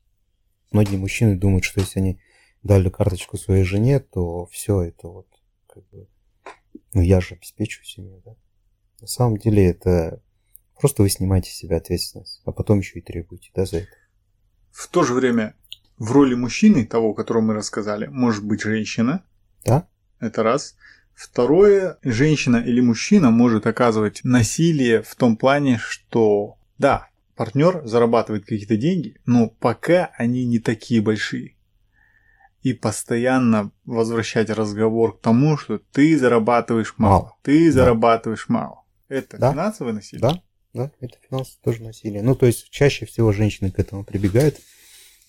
Многие 0.71 0.97
мужчины 0.97 1.35
думают, 1.35 1.63
что 1.63 1.79
если 1.79 1.99
они 1.99 2.19
дали 2.63 2.89
карточку 2.89 3.37
своей 3.37 3.63
жене, 3.63 3.99
то 3.99 4.45
все 4.47 4.81
это 4.81 5.07
вот 5.07 5.27
как 5.67 5.87
бы, 5.89 6.07
ну 6.93 7.01
я 7.01 7.21
же 7.21 7.35
обеспечу 7.35 7.83
семью, 7.83 8.21
да. 8.25 8.35
На 9.01 9.07
самом 9.07 9.37
деле 9.37 9.65
это 9.65 10.21
просто 10.79 11.03
вы 11.03 11.09
снимаете 11.09 11.51
с 11.51 11.55
себя 11.55 11.77
ответственность, 11.77 12.41
а 12.45 12.51
потом 12.51 12.79
еще 12.79 12.99
и 12.99 13.01
требуете, 13.01 13.51
да, 13.53 13.65
за 13.65 13.77
это. 13.77 13.91
В 14.71 14.87
то 14.87 15.03
же 15.03 15.13
время 15.13 15.55
в 15.97 16.11
роли 16.11 16.33
мужчины, 16.33 16.85
того, 16.85 17.13
которого 17.13 17.43
мы 17.43 17.53
рассказали, 17.53 18.07
может 18.07 18.45
быть 18.45 18.61
женщина, 18.61 19.23
Да. 19.63 19.87
Это 20.19 20.43
раз. 20.43 20.75
Второе, 21.13 21.97
женщина 22.03 22.57
или 22.57 22.81
мужчина 22.81 23.31
может 23.31 23.67
оказывать 23.67 24.21
насилие 24.23 25.01
в 25.01 25.15
том 25.15 25.37
плане, 25.37 25.77
что 25.77 26.57
да, 26.77 27.09
партнер 27.35 27.85
зарабатывает 27.85 28.45
какие-то 28.45 28.77
деньги, 28.77 29.17
но 29.25 29.47
пока 29.49 30.11
они 30.17 30.45
не 30.45 30.59
такие 30.59 31.01
большие. 31.01 31.55
И 32.61 32.73
постоянно 32.73 33.71
возвращать 33.85 34.49
разговор 34.49 35.17
к 35.17 35.21
тому, 35.21 35.57
что 35.57 35.77
ты 35.91 36.17
зарабатываешь 36.17 36.95
мало, 36.97 37.11
Мало. 37.13 37.35
ты 37.43 37.67
Да. 37.67 37.73
зарабатываешь 37.73 38.49
мало. 38.49 38.83
Это 39.07 39.37
Да. 39.37 39.51
финансовое 39.51 39.93
насилие? 39.93 40.21
Да, 40.21 40.41
да, 40.73 40.91
это 40.99 41.17
финансовое 41.29 41.59
тоже 41.63 41.83
насилие. 41.83 42.23
Ну, 42.23 42.33
то 42.35 42.47
есть 42.47 42.69
чаще 42.71 43.05
всего 43.05 43.31
женщины 43.31 43.69
к 43.71 43.77
этому 43.79 44.03
прибегают. 44.03 44.55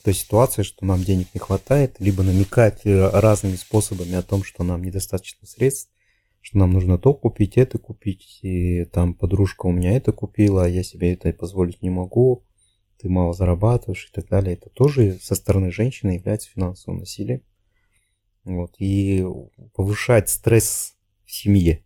То 0.03 0.11
есть 0.11 0.21
ситуация, 0.23 0.63
что 0.63 0.85
нам 0.87 1.03
денег 1.03 1.27
не 1.35 1.41
хватает, 1.41 1.97
либо 1.99 2.23
намекать 2.23 2.83
э, 2.87 3.11
разными 3.11 3.57
способами 3.57 4.15
о 4.15 4.23
том, 4.23 4.45
что 4.45 4.63
нам 4.63 4.83
недостаточно 4.83 5.47
средств, 5.47 5.91
что 6.47 6.59
нам 6.59 6.71
нужно 6.71 6.97
то 6.97 7.13
купить, 7.13 7.57
это 7.57 7.77
купить, 7.77 8.39
и 8.43 8.85
там 8.85 9.15
подружка 9.15 9.67
у 9.67 9.73
меня 9.73 9.97
это 9.97 10.13
купила, 10.13 10.65
а 10.65 10.69
я 10.69 10.85
себе 10.85 11.13
это 11.13 11.33
позволить 11.33 11.83
не 11.83 11.91
могу, 11.91 12.45
ты 13.01 13.09
мало 13.09 13.33
зарабатываешь 13.33 14.09
и 14.09 14.15
так 14.15 14.29
далее. 14.29 14.55
Это 14.55 14.71
тоже 14.71 15.19
со 15.21 15.35
стороны 15.35 15.73
женщины 15.73 16.13
является 16.13 16.49
финансовым 16.49 17.01
насилием. 17.01 17.43
Вот. 18.45 18.77
И 18.79 19.27
повышать 19.75 20.29
стресс 20.29 20.95
в 21.25 21.33
семье, 21.33 21.85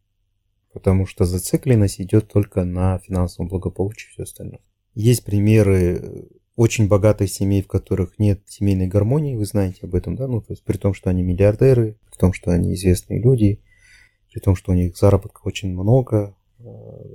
потому 0.75 1.07
что 1.07 1.25
зацикленность 1.25 1.99
идет 1.99 2.29
только 2.29 2.63
на 2.65 2.99
финансовом 2.99 3.49
благополучии 3.49 4.09
и 4.09 4.11
все 4.11 4.25
остальное. 4.25 4.61
Есть 4.93 5.25
примеры 5.25 6.29
очень 6.55 6.87
богатых 6.87 7.31
семей, 7.31 7.63
в 7.63 7.67
которых 7.67 8.19
нет 8.19 8.43
семейной 8.47 8.89
гармонии, 8.89 9.37
вы 9.37 9.47
знаете 9.47 9.87
об 9.87 9.95
этом, 9.95 10.17
да, 10.17 10.29
ну, 10.29 10.43
то 10.43 10.53
есть 10.53 10.65
при 10.65 10.77
том, 10.77 10.93
что 10.93 11.09
они 11.09 11.23
миллиардеры, 11.23 11.97
при 12.11 12.19
том, 12.19 12.35
что 12.35 12.51
они 12.51 12.75
известные 12.75 13.23
люди, 13.23 13.63
при 14.33 14.41
том, 14.41 14.55
что 14.55 14.73
у 14.73 14.75
них 14.75 14.97
заработка 14.97 15.41
очень 15.45 15.73
много, 15.73 16.37
э, 16.59 16.63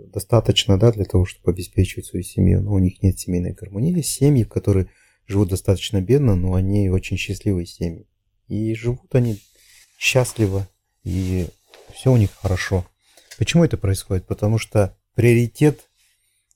достаточно, 0.08 0.78
да, 0.78 0.92
для 0.92 1.06
того, 1.06 1.26
чтобы 1.26 1.52
обеспечивать 1.52 2.06
свою 2.06 2.24
семью, 2.24 2.62
но 2.62 2.74
у 2.74 2.80
них 2.80 3.02
нет 3.02 3.20
семейной 3.20 3.54
гармонии. 3.54 3.96
Есть 3.96 4.12
семьи, 4.12 4.44
которые 4.44 4.88
живут 5.26 5.50
достаточно 5.50 6.02
бедно, 6.02 6.36
но 6.36 6.54
они 6.54 6.90
очень 6.90 7.18
счастливые 7.18 7.66
семьи. 7.66 8.08
И 8.48 8.74
живут 8.76 9.16
они 9.16 9.40
счастливо, 9.98 10.68
и 11.04 11.48
все 11.94 12.12
у 12.12 12.18
них 12.18 12.32
хорошо. 12.32 12.86
Почему 13.38 13.64
это 13.64 13.78
происходит? 13.78 14.28
Потому 14.28 14.58
что 14.58 14.98
приоритет 15.14 15.90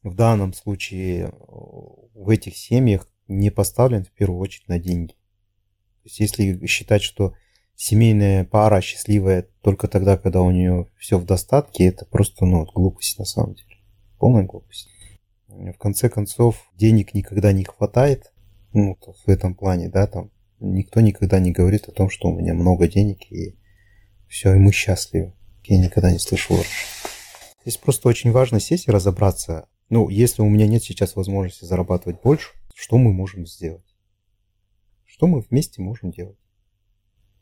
в 0.04 0.14
данном 0.16 0.54
случае 0.54 1.28
э, 1.28 1.32
в 1.40 2.30
этих 2.30 2.58
семьях 2.58 3.08
не 3.28 3.50
поставлен 3.50 4.04
в 4.04 4.12
первую 4.12 4.40
очередь 4.40 4.68
на 4.68 4.80
деньги. 4.80 5.12
То 5.12 6.06
есть 6.06 6.20
если 6.20 6.66
считать, 6.66 7.04
что 7.04 7.34
семейная 7.80 8.44
пара 8.44 8.82
счастливая 8.82 9.48
только 9.62 9.88
тогда, 9.88 10.18
когда 10.18 10.42
у 10.42 10.52
нее 10.52 10.88
все 10.98 11.18
в 11.18 11.26
достатке, 11.26 11.86
это 11.86 12.06
просто 12.06 12.46
ну, 12.46 12.66
глупость 12.66 13.18
на 13.18 13.24
самом 13.24 13.56
деле. 13.56 13.78
Полная 14.18 14.44
глупость. 14.44 14.90
В 15.48 15.78
конце 15.78 16.10
концов, 16.10 16.70
денег 16.76 17.14
никогда 17.14 17.54
не 17.54 17.64
хватает, 17.64 18.34
ну, 18.74 18.98
в 19.26 19.30
этом 19.30 19.56
плане, 19.56 19.88
да, 19.88 20.08
там 20.08 20.30
никто 20.60 21.00
никогда 21.00 21.40
не 21.40 21.54
говорит 21.54 21.88
о 21.88 21.94
том, 21.94 22.10
что 22.10 22.28
у 22.28 22.38
меня 22.38 22.54
много 22.54 22.90
денег 22.90 23.32
и 23.32 23.56
все, 24.28 24.54
и 24.54 24.58
мы 24.58 24.74
счастливы. 24.74 25.34
Я 25.64 25.78
никогда 25.78 26.12
не 26.12 26.20
слышал 26.20 26.58
раньше. 26.58 26.86
Здесь 27.62 27.78
просто 27.78 28.10
очень 28.10 28.32
важно 28.32 28.60
сесть 28.60 28.90
и 28.90 28.92
разобраться. 28.92 29.70
Ну, 29.90 30.10
если 30.10 30.42
у 30.42 30.50
меня 30.50 30.68
нет 30.68 30.84
сейчас 30.84 31.16
возможности 31.16 31.64
зарабатывать 31.64 32.22
больше, 32.22 32.50
что 32.76 32.98
мы 32.98 33.14
можем 33.14 33.48
сделать? 33.48 33.96
Что 35.06 35.28
мы 35.28 35.40
вместе 35.40 35.82
можем 35.82 36.12
делать? 36.12 36.38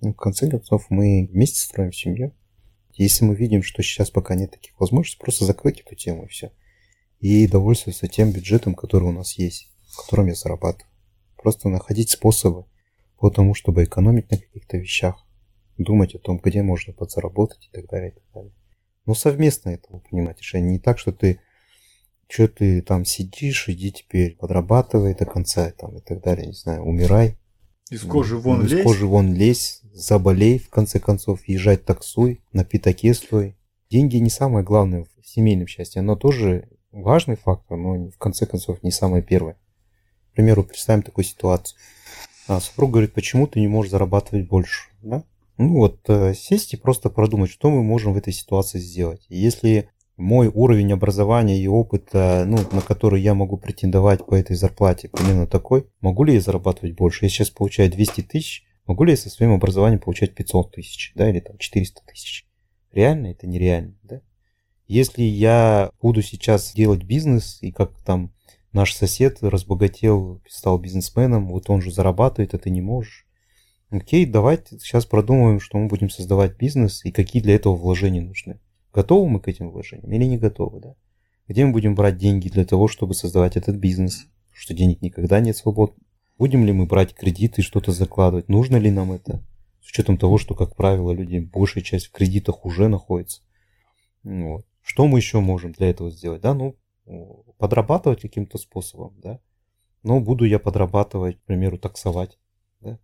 Ну, 0.01 0.13
в 0.13 0.17
конце 0.17 0.49
концов, 0.49 0.85
мы 0.89 1.29
вместе 1.31 1.61
строим 1.61 1.91
семью. 1.91 2.33
Если 2.93 3.25
мы 3.25 3.35
видим, 3.35 3.63
что 3.63 3.81
сейчас 3.83 4.09
пока 4.09 4.35
нет 4.35 4.51
таких 4.51 4.79
возможностей, 4.79 5.19
просто 5.19 5.45
закрыть 5.45 5.81
эту 5.81 5.95
тему 5.95 6.25
и 6.25 6.27
все. 6.27 6.51
И 7.19 7.47
довольствоваться 7.47 8.07
тем 8.07 8.31
бюджетом, 8.31 8.75
который 8.75 9.09
у 9.09 9.11
нас 9.11 9.33
есть, 9.33 9.71
которым 9.95 10.27
я 10.27 10.35
зарабатываю. 10.35 10.91
Просто 11.35 11.69
находить 11.69 12.09
способы 12.09 12.65
по 13.17 13.29
тому, 13.29 13.53
чтобы 13.53 13.83
экономить 13.83 14.29
на 14.29 14.37
каких-то 14.37 14.77
вещах, 14.77 15.25
думать 15.77 16.15
о 16.15 16.19
том, 16.19 16.39
где 16.39 16.61
можно 16.61 16.93
подзаработать 16.93 17.67
и 17.67 17.75
так 17.75 17.87
далее, 17.87 18.11
и 18.11 18.13
так 18.13 18.23
далее. 18.33 18.53
Но 19.05 19.15
совместно 19.15 19.69
это 19.69 20.01
понимаете, 20.09 20.41
решение. 20.41 20.71
Не 20.71 20.79
так, 20.79 20.99
что 20.99 21.11
ты 21.11 21.39
что 22.29 22.47
ты 22.47 22.81
там 22.81 23.05
сидишь, 23.05 23.69
иди 23.69 23.91
теперь 23.91 24.35
подрабатывай 24.35 25.15
до 25.15 25.25
конца 25.25 25.71
там, 25.71 25.97
и 25.97 26.01
так 26.01 26.21
далее, 26.21 26.47
не 26.47 26.53
знаю, 26.53 26.83
умирай. 26.83 27.37
Из 27.89 28.01
кожи 28.01 28.37
вон 28.37 28.65
Из 28.65 28.71
лезь. 28.71 28.83
кожи 28.83 29.05
вон 29.05 29.33
лезь, 29.33 29.81
заболей, 29.93 30.59
в 30.59 30.69
конце 30.69 30.99
концов, 30.99 31.47
езжать 31.47 31.85
таксуй, 31.85 32.41
на 32.53 32.65
пятаке 32.65 33.13
стой. 33.13 33.57
Деньги 33.89 34.17
не 34.17 34.29
самое 34.29 34.65
главное 34.65 35.05
в 35.05 35.27
семейном 35.27 35.67
счастье, 35.67 36.01
оно 36.01 36.15
тоже 36.15 36.69
важный 36.91 37.35
фактор, 37.37 37.77
но 37.77 38.09
в 38.09 38.17
конце 38.17 38.45
концов 38.45 38.83
не 38.83 38.91
самое 38.91 39.23
первое. 39.23 39.53
К 40.31 40.35
примеру, 40.35 40.63
представим 40.63 41.03
такую 41.03 41.25
ситуацию. 41.25 41.77
А, 42.47 42.59
супруг 42.59 42.91
говорит, 42.91 43.13
почему 43.13 43.47
ты 43.47 43.59
не 43.59 43.67
можешь 43.67 43.91
зарабатывать 43.91 44.47
больше, 44.47 44.89
да? 45.01 45.23
Ну 45.57 45.77
вот, 45.77 46.01
э, 46.07 46.33
сесть 46.35 46.73
и 46.73 46.77
просто 46.77 47.09
продумать, 47.09 47.49
что 47.49 47.71
мы 47.71 47.81
можем 47.81 48.13
в 48.13 48.17
этой 48.17 48.31
ситуации 48.31 48.79
сделать. 48.79 49.25
И 49.29 49.37
если 49.37 49.89
мой 50.17 50.47
уровень 50.47 50.91
образования 50.91 51.59
и 51.59 51.67
опыта, 51.67 52.43
ну, 52.47 52.57
на 52.71 52.81
который 52.81 53.21
я 53.21 53.35
могу 53.35 53.57
претендовать 53.57 54.25
по 54.25 54.35
этой 54.35 54.55
зарплате, 54.55 55.09
примерно 55.09 55.47
такой, 55.47 55.87
могу 56.01 56.23
ли 56.23 56.33
я 56.33 56.41
зарабатывать 56.41 56.95
больше? 56.95 57.25
Я 57.25 57.29
сейчас 57.29 57.51
получаю 57.51 57.91
200 57.91 58.21
тысяч, 58.23 58.65
могу 58.87 59.03
ли 59.03 59.11
я 59.11 59.17
со 59.17 59.29
своим 59.29 59.53
образованием 59.53 60.01
получать 60.01 60.33
500 60.33 60.71
тысяч, 60.71 61.13
да, 61.15 61.29
или 61.29 61.39
там 61.39 61.57
400 61.57 62.01
тысяч? 62.07 62.47
Реально 62.91 63.27
это 63.27 63.47
нереально, 63.47 63.95
да? 64.03 64.21
Если 64.87 65.21
я 65.21 65.91
буду 66.01 66.21
сейчас 66.21 66.73
делать 66.73 67.03
бизнес, 67.03 67.59
и 67.61 67.71
как 67.71 67.91
там 68.03 68.33
наш 68.71 68.95
сосед 68.95 69.37
разбогател, 69.41 70.41
стал 70.47 70.79
бизнесменом, 70.79 71.49
вот 71.49 71.69
он 71.69 71.81
же 71.81 71.91
зарабатывает, 71.91 72.53
а 72.53 72.57
ты 72.57 72.69
не 72.69 72.81
можешь. 72.81 73.27
Окей, 73.89 74.25
давайте 74.25 74.79
сейчас 74.79 75.05
продумаем, 75.05 75.59
что 75.59 75.77
мы 75.77 75.87
будем 75.87 76.09
создавать 76.09 76.57
бизнес 76.57 77.05
и 77.05 77.11
какие 77.11 77.41
для 77.41 77.55
этого 77.55 77.75
вложения 77.75 78.21
нужны. 78.21 78.59
Готовы 78.93 79.29
мы 79.29 79.39
к 79.39 79.47
этим 79.47 79.69
вложениям 79.69 80.11
или 80.11 80.25
не 80.25 80.37
готовы, 80.37 80.79
да? 80.79 80.95
Где 81.47 81.65
мы 81.65 81.71
будем 81.71 81.95
брать 81.95 82.17
деньги 82.17 82.49
для 82.49 82.65
того, 82.65 82.87
чтобы 82.87 83.13
создавать 83.13 83.55
этот 83.55 83.77
бизнес? 83.77 84.27
Что 84.51 84.73
денег 84.73 85.01
никогда 85.01 85.39
нет 85.39 85.55
свободно. 85.55 85.95
Будем 86.37 86.65
ли 86.65 86.71
мы 86.71 86.85
брать 86.85 87.13
кредиты 87.13 87.61
и 87.61 87.63
что-то 87.63 87.91
закладывать? 87.91 88.49
Нужно 88.49 88.77
ли 88.77 88.91
нам 88.91 89.11
это? 89.11 89.43
С 89.81 89.89
учетом 89.89 90.17
того, 90.17 90.37
что, 90.37 90.55
как 90.55 90.75
правило, 90.75 91.11
люди, 91.11 91.39
большая 91.39 91.83
часть 91.83 92.07
в 92.07 92.11
кредитах 92.11 92.65
уже 92.65 92.87
находится. 92.87 93.41
Ну 94.23 94.55
Вот. 94.55 94.65
Что 94.81 95.07
мы 95.07 95.19
еще 95.19 95.39
можем 95.39 95.73
для 95.73 95.89
этого 95.89 96.11
сделать? 96.11 96.41
Да, 96.41 96.53
ну, 96.53 96.75
подрабатывать 97.57 98.21
каким-то 98.21 98.57
способом, 98.57 99.19
да. 99.19 99.39
Но 100.03 100.19
буду 100.19 100.45
я 100.45 100.59
подрабатывать, 100.59 101.37
к 101.37 101.43
примеру, 101.43 101.77
таксовать, 101.77 102.37
да. 102.79 102.99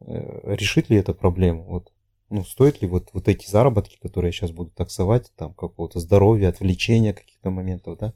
Э, 0.00 0.54
Решит 0.54 0.90
ли 0.90 0.96
это 0.96 1.14
проблему? 1.14 1.64
Вот. 1.64 1.92
Ну, 2.28 2.44
стоит 2.44 2.82
ли 2.82 2.88
вот, 2.88 3.10
вот 3.12 3.28
эти 3.28 3.48
заработки, 3.48 3.98
которые 4.02 4.30
я 4.30 4.32
сейчас 4.32 4.50
буду 4.50 4.70
таксовать, 4.70 5.32
там, 5.36 5.54
какого-то 5.54 6.00
здоровья, 6.00 6.48
отвлечения 6.48 7.12
каких-то 7.12 7.50
моментов, 7.50 7.98
да, 7.98 8.14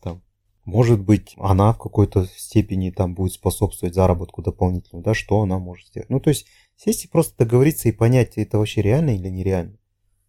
там, 0.00 0.22
может 0.64 1.00
быть, 1.00 1.34
она 1.36 1.72
в 1.72 1.78
какой-то 1.78 2.26
степени 2.36 2.90
там 2.90 3.14
будет 3.14 3.34
способствовать 3.34 3.94
заработку 3.94 4.42
дополнительному, 4.42 5.04
да, 5.04 5.14
что 5.14 5.40
она 5.42 5.60
может 5.60 5.86
сделать. 5.88 6.10
Ну, 6.10 6.18
то 6.18 6.30
есть, 6.30 6.46
сесть 6.76 7.04
и 7.04 7.08
просто 7.08 7.36
договориться 7.38 7.88
и 7.88 7.92
понять, 7.92 8.36
это 8.36 8.58
вообще 8.58 8.82
реально 8.82 9.10
или 9.10 9.28
нереально. 9.28 9.78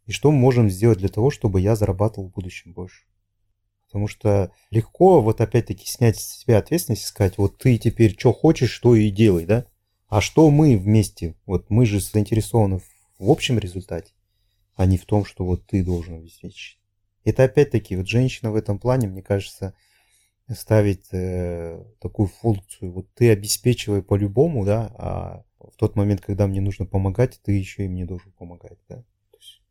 И 0.05 0.11
что 0.11 0.31
мы 0.31 0.37
можем 0.37 0.69
сделать 0.69 0.99
для 0.99 1.09
того, 1.09 1.31
чтобы 1.31 1.59
я 1.59 1.75
зарабатывал 1.75 2.29
в 2.29 2.33
будущем 2.33 2.73
больше. 2.73 3.05
Потому 3.87 4.07
что 4.07 4.51
легко 4.69 5.21
вот 5.21 5.41
опять-таки 5.41 5.87
снять 5.87 6.17
с 6.17 6.39
себя 6.39 6.59
ответственность 6.59 7.03
и 7.03 7.07
сказать, 7.07 7.37
вот 7.37 7.57
ты 7.57 7.77
теперь 7.77 8.17
что 8.17 8.31
хочешь, 8.31 8.69
что 8.69 8.95
и 8.95 9.09
делай, 9.09 9.45
да? 9.45 9.65
А 10.07 10.21
что 10.21 10.49
мы 10.51 10.77
вместе? 10.77 11.35
Вот 11.45 11.69
мы 11.69 11.85
же 11.85 11.99
заинтересованы 11.99 12.79
в 12.79 12.96
общем 13.19 13.59
результате, 13.59 14.13
а 14.75 14.85
не 14.85 14.97
в 14.97 15.05
том, 15.05 15.25
что 15.25 15.45
вот 15.45 15.65
ты 15.65 15.83
должен 15.83 16.15
обеспечить. 16.15 16.79
Это 17.23 17.43
опять-таки, 17.43 17.95
вот 17.95 18.07
женщина 18.07 18.51
в 18.51 18.55
этом 18.55 18.79
плане, 18.79 19.07
мне 19.07 19.21
кажется, 19.21 19.73
ставить 20.55 21.07
э, 21.11 21.83
такую 21.99 22.27
функцию, 22.27 22.93
вот 22.93 23.07
ты 23.13 23.31
обеспечивай 23.31 24.01
по-любому, 24.01 24.63
да, 24.63 24.93
а 24.97 25.43
в 25.59 25.75
тот 25.75 25.95
момент, 25.95 26.21
когда 26.21 26.47
мне 26.47 26.61
нужно 26.61 26.85
помогать, 26.85 27.39
ты 27.43 27.51
еще 27.51 27.85
и 27.85 27.89
мне 27.89 28.05
должен 28.05 28.31
помогать, 28.31 28.77
да. 28.87 28.97
То 29.31 29.37
есть 29.39 29.61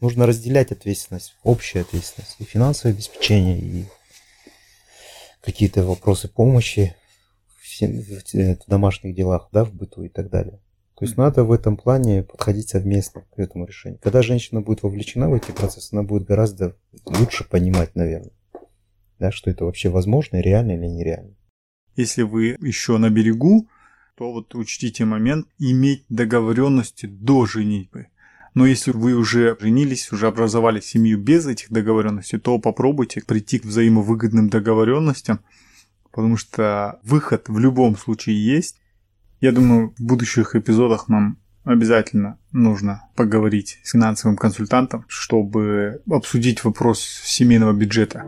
нужно 0.00 0.26
разделять 0.26 0.72
ответственность, 0.72 1.34
общая 1.44 1.82
ответственность, 1.82 2.36
и 2.40 2.44
финансовое 2.44 2.94
обеспечение, 2.94 3.58
и 3.58 3.84
какие-то 5.40 5.84
вопросы 5.84 6.28
помощи 6.28 6.96
в, 7.60 7.80
в, 7.80 8.34
э, 8.34 8.56
в 8.56 8.66
домашних 8.66 9.14
делах, 9.14 9.48
да, 9.52 9.64
в 9.64 9.72
быту 9.72 10.02
и 10.02 10.08
так 10.08 10.30
далее. 10.30 10.58
То 10.96 11.04
есть 11.04 11.16
надо 11.16 11.42
в 11.44 11.50
этом 11.50 11.76
плане 11.76 12.22
подходить 12.22 12.68
совместно 12.68 13.24
к 13.34 13.38
этому 13.38 13.66
решению. 13.66 13.98
Когда 14.00 14.22
женщина 14.22 14.60
будет 14.60 14.82
вовлечена 14.82 15.28
в 15.28 15.34
эти 15.34 15.50
процессы, 15.50 15.92
она 15.92 16.04
будет 16.04 16.24
гораздо 16.24 16.76
лучше 17.04 17.44
понимать, 17.48 17.96
наверное, 17.96 18.32
да, 19.18 19.32
что 19.32 19.50
это 19.50 19.64
вообще 19.64 19.88
возможно, 19.88 20.40
реально 20.40 20.72
или 20.72 20.86
нереально. 20.86 21.34
Если 21.96 22.22
вы 22.22 22.56
еще 22.60 22.98
на 22.98 23.10
берегу, 23.10 23.68
то 24.16 24.32
вот 24.32 24.54
учтите 24.54 25.04
момент 25.04 25.48
иметь 25.58 26.04
договоренности 26.08 27.06
до 27.06 27.46
женитьбы. 27.46 28.08
Но 28.54 28.66
если 28.66 28.92
вы 28.92 29.14
уже 29.14 29.56
женились, 29.58 30.12
уже 30.12 30.28
образовали 30.28 30.78
семью 30.78 31.18
без 31.18 31.44
этих 31.46 31.70
договоренностей, 31.70 32.38
то 32.38 32.60
попробуйте 32.60 33.20
прийти 33.20 33.58
к 33.58 33.64
взаимовыгодным 33.64 34.48
договоренностям, 34.48 35.40
потому 36.12 36.36
что 36.36 37.00
выход 37.02 37.48
в 37.48 37.58
любом 37.58 37.96
случае 37.96 38.44
есть. 38.44 38.80
Я 39.40 39.52
думаю, 39.52 39.94
в 39.98 40.02
будущих 40.02 40.54
эпизодах 40.56 41.08
нам 41.08 41.38
обязательно 41.64 42.38
нужно 42.52 43.02
поговорить 43.16 43.80
с 43.82 43.92
финансовым 43.92 44.36
консультантом, 44.36 45.04
чтобы 45.08 46.02
обсудить 46.10 46.64
вопрос 46.64 47.00
семейного 47.00 47.72
бюджета. 47.72 48.24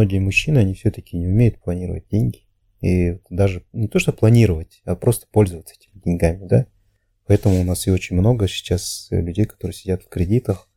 многие 0.00 0.18
мужчины, 0.18 0.58
они 0.58 0.72
все-таки 0.72 1.16
не 1.16 1.26
умеют 1.26 1.60
планировать 1.60 2.08
деньги. 2.10 2.46
И 2.80 3.18
даже 3.28 3.64
не 3.74 3.86
то, 3.86 3.98
что 3.98 4.12
планировать, 4.12 4.80
а 4.86 4.96
просто 4.96 5.26
пользоваться 5.30 5.74
этими 5.74 6.00
деньгами, 6.02 6.46
да. 6.46 6.66
Поэтому 7.30 7.60
у 7.60 7.62
нас 7.62 7.86
и 7.86 7.92
очень 7.92 8.16
много 8.16 8.48
сейчас 8.48 9.06
людей, 9.12 9.44
которые 9.44 9.72
сидят 9.72 10.02
в 10.02 10.08
кредитах. 10.08 10.68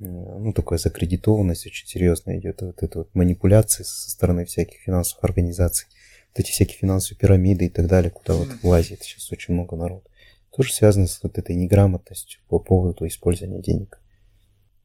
Ну, 0.00 0.52
такая 0.52 0.76
закредитованность 0.76 1.68
очень 1.68 1.86
серьезная 1.86 2.40
идет. 2.40 2.62
Вот 2.62 2.82
это 2.82 2.98
вот 2.98 3.14
манипуляции 3.14 3.84
со 3.84 4.10
стороны 4.10 4.44
всяких 4.44 4.80
финансовых 4.80 5.22
организаций. 5.22 5.86
Вот 6.30 6.40
эти 6.40 6.50
всякие 6.50 6.78
финансовые 6.78 7.20
пирамиды 7.20 7.66
и 7.66 7.68
так 7.68 7.86
далее, 7.86 8.10
куда 8.10 8.34
вот 8.34 8.48
влазит 8.64 9.04
сейчас 9.04 9.30
очень 9.30 9.54
много 9.54 9.76
народу. 9.76 10.02
Тоже 10.50 10.72
связано 10.72 11.06
с 11.06 11.22
вот 11.22 11.38
этой 11.38 11.54
неграмотностью 11.54 12.40
по 12.48 12.58
поводу 12.58 13.06
использования 13.06 13.62
денег. 13.62 14.02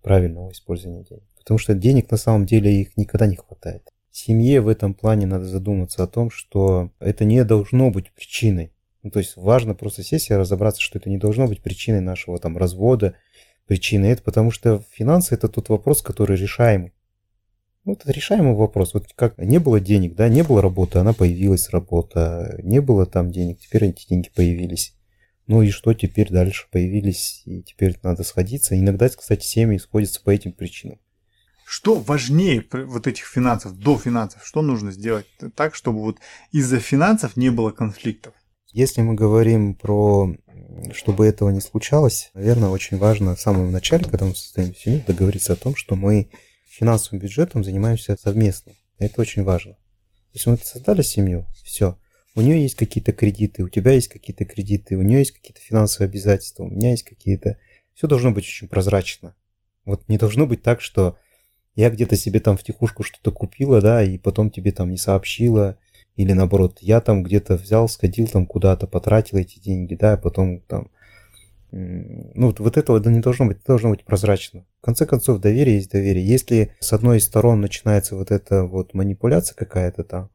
Правильного 0.04 0.52
использования 0.52 1.06
денег. 1.06 1.24
Потому 1.40 1.58
что 1.58 1.74
денег 1.74 2.12
на 2.12 2.18
самом 2.18 2.46
деле 2.46 2.82
их 2.82 2.96
никогда 2.98 3.26
не 3.26 3.36
хватает. 3.36 3.90
Семье 4.12 4.62
в 4.62 4.68
этом 4.68 4.94
плане 4.94 5.26
надо 5.26 5.46
задуматься 5.46 6.04
о 6.04 6.08
том, 6.08 6.30
что 6.30 6.92
это 7.00 7.26
не 7.26 7.44
должно 7.44 7.90
быть 7.90 8.12
причиной. 8.14 8.74
Ну, 9.08 9.12
то 9.12 9.20
есть 9.20 9.38
важно 9.38 9.74
просто 9.74 10.04
сесть 10.04 10.30
и 10.30 10.34
разобраться, 10.34 10.82
что 10.82 11.00
это 11.00 11.10
не 11.10 11.18
должно 11.18 11.48
быть 11.48 11.62
причиной 11.62 12.02
нашего 12.02 12.38
там 12.40 12.58
развода, 12.58 13.16
причиной 13.66 14.10
это, 14.10 14.22
потому 14.22 14.52
что 14.52 14.84
финансы 14.92 15.34
это 15.34 15.48
тот 15.48 15.70
вопрос, 15.70 16.02
который 16.02 16.36
решаемый. 16.36 16.92
Ну, 17.86 17.94
это 17.94 18.12
решаемый 18.12 18.54
вопрос. 18.54 18.94
Вот 18.94 19.06
как 19.16 19.38
не 19.38 19.60
было 19.60 19.80
денег, 19.80 20.16
да, 20.16 20.28
не 20.28 20.44
было 20.44 20.62
работы, 20.62 21.00
она 21.00 21.14
появилась 21.14 21.70
работа, 21.70 22.60
не 22.62 22.82
было 22.82 23.06
там 23.06 23.32
денег, 23.32 23.60
теперь 23.60 23.86
эти 23.86 24.10
деньги 24.10 24.30
появились. 24.36 24.94
Ну 25.48 25.62
и 25.62 25.70
что 25.70 25.94
теперь 25.94 26.30
дальше 26.30 26.68
появились, 26.70 27.44
и 27.46 27.64
теперь 27.64 27.98
надо 28.04 28.26
сходиться. 28.26 28.78
Иногда, 28.78 29.08
кстати, 29.08 29.46
семьи 29.46 29.78
сходятся 29.78 30.22
по 30.22 30.32
этим 30.32 30.52
причинам. 30.52 31.00
Что 31.66 31.96
важнее 31.96 32.62
вот 32.74 33.08
этих 33.08 33.26
финансов, 33.26 33.80
до 33.80 33.98
финансов? 33.98 34.46
Что 34.46 34.62
нужно 34.62 34.92
сделать 34.92 35.28
так, 35.56 35.76
чтобы 35.76 36.02
вот 36.02 36.18
из-за 36.52 36.82
финансов 36.82 37.38
не 37.38 37.52
было 37.52 37.72
конфликтов? 37.72 38.34
Если 38.72 39.02
мы 39.02 39.16
говорим 39.16 39.76
про, 39.76 40.36
чтобы 40.94 41.26
этого 41.26 41.50
не 41.50 41.62
случалось, 41.62 42.32
наверное, 42.34 42.70
очень 42.70 42.98
важно 42.98 43.36
в 43.36 43.42
самом 43.42 43.72
начале, 43.72 44.04
когда 44.06 44.26
мы 44.26 44.36
создаем 44.36 44.76
семью, 44.76 45.04
договориться 45.08 45.54
о 45.54 45.58
том, 45.58 45.76
что 45.76 45.96
мы 45.96 46.30
финансовым 46.70 47.20
бюджетом 47.20 47.64
занимаемся 47.64 48.18
совместно. 48.22 48.74
Это 49.00 49.22
очень 49.22 49.44
важно. 49.44 49.78
Если 50.34 50.50
мы 50.50 50.58
создали 50.58 51.02
семью, 51.02 51.48
все, 51.64 51.98
у 52.36 52.42
нее 52.42 52.62
есть 52.62 52.76
какие-то 52.76 53.14
кредиты, 53.14 53.64
у 53.64 53.70
тебя 53.70 53.94
есть 53.94 54.10
какие-то 54.10 54.46
кредиты, 54.46 54.96
у 54.98 55.02
нее 55.02 55.20
есть 55.20 55.32
какие-то 55.32 55.62
финансовые 55.62 56.10
обязательства, 56.10 56.64
у 56.64 56.70
меня 56.70 56.92
есть 56.92 57.04
какие-то... 57.04 57.58
Все 57.96 58.06
должно 58.06 58.32
быть 58.32 58.44
очень 58.44 58.68
прозрачно. 58.68 59.36
Вот 59.86 60.08
не 60.08 60.18
должно 60.18 60.46
быть 60.46 60.62
так, 60.62 60.82
что 60.82 61.18
я 61.76 61.90
где-то 61.90 62.16
себе 62.16 62.40
там 62.40 62.58
в 62.58 62.64
тихушку 62.64 63.04
что-то 63.04 63.32
купила, 63.32 63.82
да, 63.82 64.04
и 64.04 64.18
потом 64.18 64.52
тебе 64.52 64.72
там 64.72 64.92
не 64.92 64.98
сообщила, 64.98 65.80
или 66.18 66.34
наоборот, 66.34 66.80
я 66.82 67.00
там 67.00 67.24
где-то 67.24 67.56
взял, 67.56 67.88
сходил 67.88 68.28
там 68.28 68.46
куда-то, 68.46 68.88
потратил 68.88 69.38
эти 69.38 69.60
деньги, 69.60 69.96
да, 69.96 70.14
а 70.14 70.18
потом 70.18 70.62
там... 70.62 70.90
Ну, 71.72 72.48
вот, 72.48 72.60
вот 72.60 72.78
этого 72.78 72.98
не 73.10 73.20
должно 73.20 73.46
быть, 73.46 73.64
должно 73.66 73.90
быть 73.92 74.04
прозрачно. 74.04 74.66
В 74.82 74.86
конце 74.86 75.06
концов, 75.06 75.40
доверие 75.40 75.76
есть 75.76 75.92
доверие. 75.92 76.26
Если 76.26 76.74
с 76.80 76.92
одной 76.94 77.18
из 77.18 77.26
сторон 77.26 77.62
начинается 77.62 78.16
вот 78.16 78.32
эта 78.32 78.64
вот 78.64 78.94
манипуляция 78.94 79.56
какая-то 79.56 80.04
там, 80.04 80.30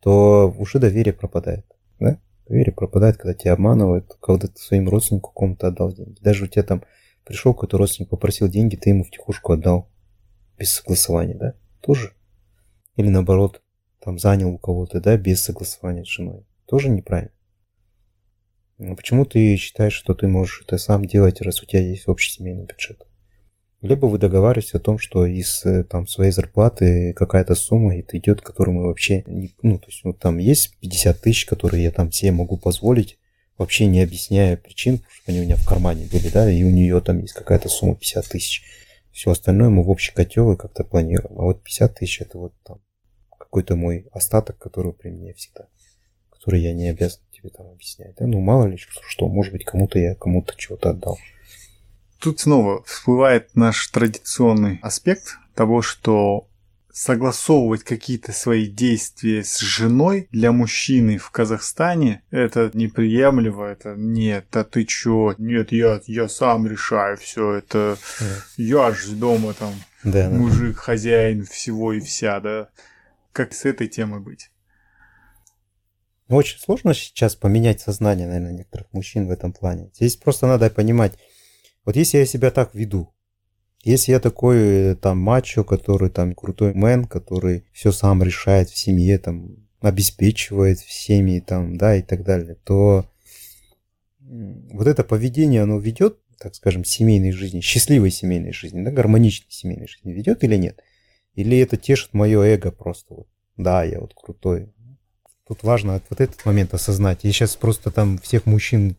то 0.00 0.54
уже 0.58 0.78
доверие 0.78 1.14
пропадает, 1.14 1.64
да? 1.98 2.18
Доверие 2.48 2.74
пропадает, 2.74 3.16
когда 3.16 3.32
тебя 3.32 3.52
обманывают, 3.54 4.18
когда 4.20 4.48
ты 4.48 4.58
своим 4.58 4.88
родственнику 4.88 5.30
кому-то 5.30 5.68
отдал 5.68 5.94
деньги. 5.94 6.20
Даже 6.20 6.44
у 6.44 6.48
тебя 6.48 6.64
там 6.64 6.82
пришел 7.24 7.54
какой-то 7.54 7.78
родственник, 7.78 8.10
попросил 8.10 8.48
деньги, 8.48 8.76
ты 8.76 8.90
ему 8.90 9.04
в 9.04 9.10
тихушку 9.10 9.52
отдал 9.52 9.88
без 10.58 10.72
согласования, 10.72 11.34
да, 11.34 11.54
тоже. 11.80 12.12
Или 12.96 13.08
наоборот, 13.08 13.61
там 14.02 14.18
занял 14.18 14.50
у 14.50 14.58
кого-то, 14.58 15.00
да, 15.00 15.16
без 15.16 15.42
согласования 15.42 16.04
с 16.04 16.08
женой. 16.08 16.44
Тоже 16.66 16.88
неправильно. 16.88 17.32
Но 18.78 18.96
почему 18.96 19.24
ты 19.24 19.56
считаешь, 19.56 19.92
что 19.92 20.14
ты 20.14 20.26
можешь 20.26 20.62
это 20.66 20.76
сам 20.76 21.04
делать, 21.04 21.40
раз 21.40 21.62
у 21.62 21.66
тебя 21.66 21.80
есть 21.82 22.08
общий 22.08 22.32
семейный 22.32 22.64
бюджет? 22.64 23.06
Либо 23.80 24.06
вы 24.06 24.18
договариваетесь 24.18 24.74
о 24.74 24.80
том, 24.80 24.98
что 24.98 25.26
из 25.26 25.64
э, 25.64 25.84
там, 25.84 26.06
своей 26.06 26.30
зарплаты 26.30 27.12
какая-то 27.14 27.54
сумма 27.54 27.96
это 27.98 28.16
идет, 28.16 28.40
которую 28.40 28.76
мы 28.76 28.86
вообще 28.86 29.24
не... 29.26 29.54
Ну, 29.62 29.78
то 29.78 29.86
есть 29.86 30.02
вот 30.04 30.18
там 30.18 30.38
есть 30.38 30.78
50 30.80 31.20
тысяч, 31.20 31.46
которые 31.46 31.84
я 31.84 31.90
там 31.90 32.10
себе 32.10 32.32
могу 32.32 32.56
позволить, 32.56 33.18
вообще 33.58 33.86
не 33.86 34.00
объясняя 34.00 34.56
причин, 34.56 34.98
потому 34.98 35.14
что 35.14 35.32
они 35.32 35.40
у 35.40 35.44
меня 35.44 35.56
в 35.56 35.66
кармане 35.66 36.08
были, 36.10 36.28
да, 36.28 36.50
и 36.50 36.62
у 36.62 36.70
нее 36.70 37.00
там 37.00 37.20
есть 37.20 37.34
какая-то 37.34 37.68
сумма 37.68 37.96
50 37.96 38.26
тысяч. 38.26 38.62
Все 39.10 39.30
остальное 39.32 39.68
мы 39.68 39.82
в 39.82 39.90
общий 39.90 40.12
котел 40.12 40.52
и 40.52 40.56
как-то 40.56 40.84
планируем. 40.84 41.38
А 41.38 41.42
вот 41.42 41.62
50 41.64 41.94
тысяч 41.96 42.20
это 42.20 42.38
вот 42.38 42.54
там 42.64 42.80
какой-то 43.42 43.76
мой 43.76 44.06
остаток, 44.12 44.58
который 44.58 44.92
при 44.92 45.10
мне 45.10 45.34
всегда, 45.34 45.66
который 46.30 46.60
я 46.60 46.72
не 46.72 46.88
обязан 46.88 47.20
тебе 47.32 47.50
там 47.50 47.66
объяснять. 47.66 48.14
Да? 48.18 48.26
Ну, 48.26 48.40
мало 48.40 48.66
ли 48.66 48.76
что, 48.76 49.28
может 49.28 49.52
быть, 49.52 49.64
кому-то 49.64 49.98
я 49.98 50.14
кому-то 50.14 50.54
чего-то 50.56 50.90
отдал. 50.90 51.18
Тут 52.18 52.40
снова 52.40 52.84
всплывает 52.84 53.54
наш 53.56 53.88
традиционный 53.88 54.78
аспект 54.82 55.38
того, 55.54 55.82
что 55.82 56.46
согласовывать 56.92 57.84
какие-то 57.84 58.32
свои 58.32 58.66
действия 58.66 59.42
с 59.42 59.58
женой 59.58 60.28
для 60.30 60.52
мужчины 60.52 61.16
в 61.16 61.30
Казахстане 61.30 62.22
это 62.30 62.70
неприемлемо, 62.74 63.64
это 63.64 63.94
нет, 63.96 64.54
а 64.54 64.62
ты 64.62 64.84
чё, 64.84 65.34
нет, 65.38 65.72
я, 65.72 66.00
я 66.06 66.28
сам 66.28 66.66
решаю 66.66 67.16
все 67.16 67.54
это, 67.54 67.96
да. 68.20 68.26
я 68.58 68.92
ж 68.92 69.06
дома 69.08 69.54
там 69.54 69.72
да, 70.04 70.28
мужик, 70.28 70.76
да. 70.76 70.80
хозяин 70.82 71.46
всего 71.46 71.94
и 71.94 72.00
вся, 72.00 72.40
да. 72.40 72.68
Как 73.32 73.54
с 73.54 73.64
этой 73.64 73.88
темой 73.88 74.20
быть? 74.20 74.50
Ну, 76.28 76.36
очень 76.36 76.58
сложно 76.58 76.94
сейчас 76.94 77.34
поменять 77.34 77.80
сознание, 77.80 78.26
наверное, 78.26 78.52
некоторых 78.52 78.92
мужчин 78.92 79.26
в 79.26 79.30
этом 79.30 79.52
плане. 79.52 79.90
Здесь 79.94 80.16
просто 80.16 80.46
надо 80.46 80.70
понимать, 80.70 81.14
вот 81.84 81.96
если 81.96 82.18
я 82.18 82.26
себя 82.26 82.50
так 82.50 82.74
веду, 82.74 83.12
если 83.82 84.12
я 84.12 84.20
такой 84.20 84.58
э, 84.58 84.94
там 84.94 85.18
мачо, 85.18 85.64
который 85.64 86.08
там 86.08 86.34
крутой 86.34 86.72
мэн, 86.74 87.04
который 87.04 87.66
все 87.72 87.90
сам 87.90 88.22
решает 88.22 88.70
в 88.70 88.76
семье, 88.76 89.18
там 89.18 89.56
обеспечивает 89.80 90.78
в 90.78 90.92
семье, 90.92 91.40
там, 91.40 91.76
да, 91.76 91.96
и 91.96 92.02
так 92.02 92.22
далее, 92.22 92.54
то 92.64 93.10
вот 94.20 94.86
это 94.86 95.02
поведение, 95.02 95.62
оно 95.62 95.78
ведет, 95.78 96.18
так 96.38 96.54
скажем, 96.54 96.84
семейной 96.84 97.32
жизни, 97.32 97.60
счастливой 97.60 98.10
семейной 98.10 98.52
жизни, 98.52 98.84
да, 98.84 98.90
гармоничной 98.90 99.50
семейной 99.50 99.88
жизни 99.88 100.12
ведет 100.12 100.44
или 100.44 100.56
нет? 100.56 100.80
Или 101.34 101.58
это 101.58 101.76
тешит 101.76 102.12
мое 102.12 102.40
эго 102.42 102.70
просто 102.70 103.14
вот, 103.14 103.28
да, 103.56 103.84
я 103.84 104.00
вот 104.00 104.14
крутой. 104.14 104.72
Тут 105.46 105.62
важно 105.62 106.00
вот 106.08 106.20
этот 106.20 106.44
момент 106.44 106.74
осознать. 106.74 107.24
Я 107.24 107.32
сейчас 107.32 107.56
просто 107.56 107.90
там 107.90 108.18
всех 108.18 108.46
мужчин 108.46 108.96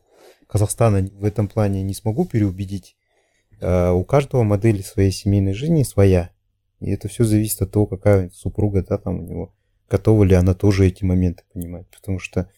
Казахстана 0.47 1.09
в 1.13 1.23
этом 1.23 1.47
плане 1.47 1.83
не 1.83 1.93
смогу 1.93 2.25
переубедить, 2.25 2.95
Э, 3.63 3.91
у 3.91 4.03
каждого 4.03 4.43
модель 4.43 4.83
своей 4.83 5.11
семейной 5.11 5.53
жизни 5.53 5.83
своя. 5.83 6.31
И 6.81 6.91
это 6.91 7.07
все 7.07 7.23
зависит 7.23 7.61
от 7.61 7.71
того, 7.71 7.85
какая 7.85 8.29
супруга, 8.31 8.83
да, 8.83 8.97
там 8.97 9.19
у 9.19 9.21
него, 9.21 9.55
готова 9.89 10.25
ли 10.25 10.35
она 10.35 10.53
тоже 10.53 10.85
эти 10.85 11.05
моменты 11.05 11.43
понимать. 11.53 11.87
Потому 11.87 12.19
что 12.19 12.49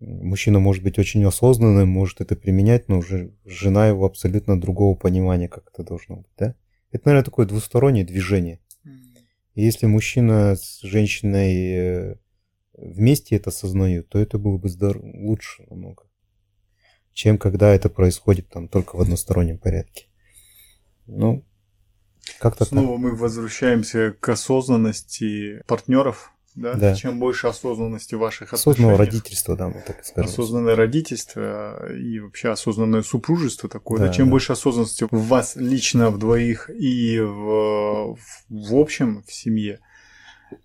мужчина 0.00 0.58
может 0.58 0.82
быть 0.82 0.98
очень 0.98 1.22
осознанным, 1.24 1.90
может 1.90 2.22
это 2.22 2.34
применять, 2.34 2.88
но 2.88 2.98
уже 2.98 3.34
жена 3.44 3.88
его 3.88 4.06
абсолютно 4.06 4.58
другого 4.58 4.96
понимания, 4.96 5.48
как 5.48 5.68
это 5.70 5.82
должно 5.82 6.16
быть, 6.16 6.32
да. 6.38 6.54
Это, 6.92 7.08
наверное, 7.08 7.24
такое 7.24 7.44
двустороннее 7.44 8.06
движение. 8.06 8.60
Если 9.56 9.86
мужчина 9.86 10.54
с 10.54 10.80
женщиной 10.82 11.72
э, 11.72 12.16
вместе 12.74 13.36
это 13.36 13.50
осознают, 13.50 14.08
то 14.08 14.18
это 14.18 14.38
было 14.38 14.56
бы 14.56 14.68
здор- 14.68 15.00
лучше 15.02 15.64
намного 15.68 16.06
чем 17.16 17.38
когда 17.38 17.74
это 17.74 17.88
происходит 17.88 18.50
там 18.50 18.68
только 18.68 18.96
в 18.96 19.00
одностороннем 19.00 19.56
порядке. 19.56 20.06
Ну, 21.06 21.46
как-то 22.38 22.66
Снова 22.66 22.88
так. 22.88 22.98
мы 22.98 23.16
возвращаемся 23.16 24.12
к 24.20 24.28
осознанности 24.28 25.62
партнеров 25.66 26.30
да? 26.56 26.74
Да. 26.74 26.94
Чем 26.94 27.18
больше 27.20 27.46
осознанности 27.46 28.14
в 28.14 28.18
ваших 28.18 28.52
Осознанного 28.52 28.94
отношениях. 28.94 29.14
родительства, 29.22 29.56
да, 29.56 29.68
мы 29.68 29.82
так 29.86 30.04
скажем. 30.04 30.30
Осознанное 30.30 30.74
родительство 30.74 31.92
и 31.94 32.18
вообще 32.18 32.48
осознанное 32.50 33.02
супружество 33.02 33.68
такое. 33.68 33.98
Да, 34.00 34.06
Да, 34.08 34.12
Чем 34.12 34.26
да. 34.26 34.30
больше 34.32 34.52
осознанности 34.52 35.06
в 35.10 35.16
вас 35.28 35.54
лично, 35.56 36.10
в 36.10 36.18
двоих 36.18 36.68
и 36.70 37.20
в, 37.20 38.16
в 38.48 38.74
общем 38.74 39.22
в 39.26 39.32
семье, 39.32 39.80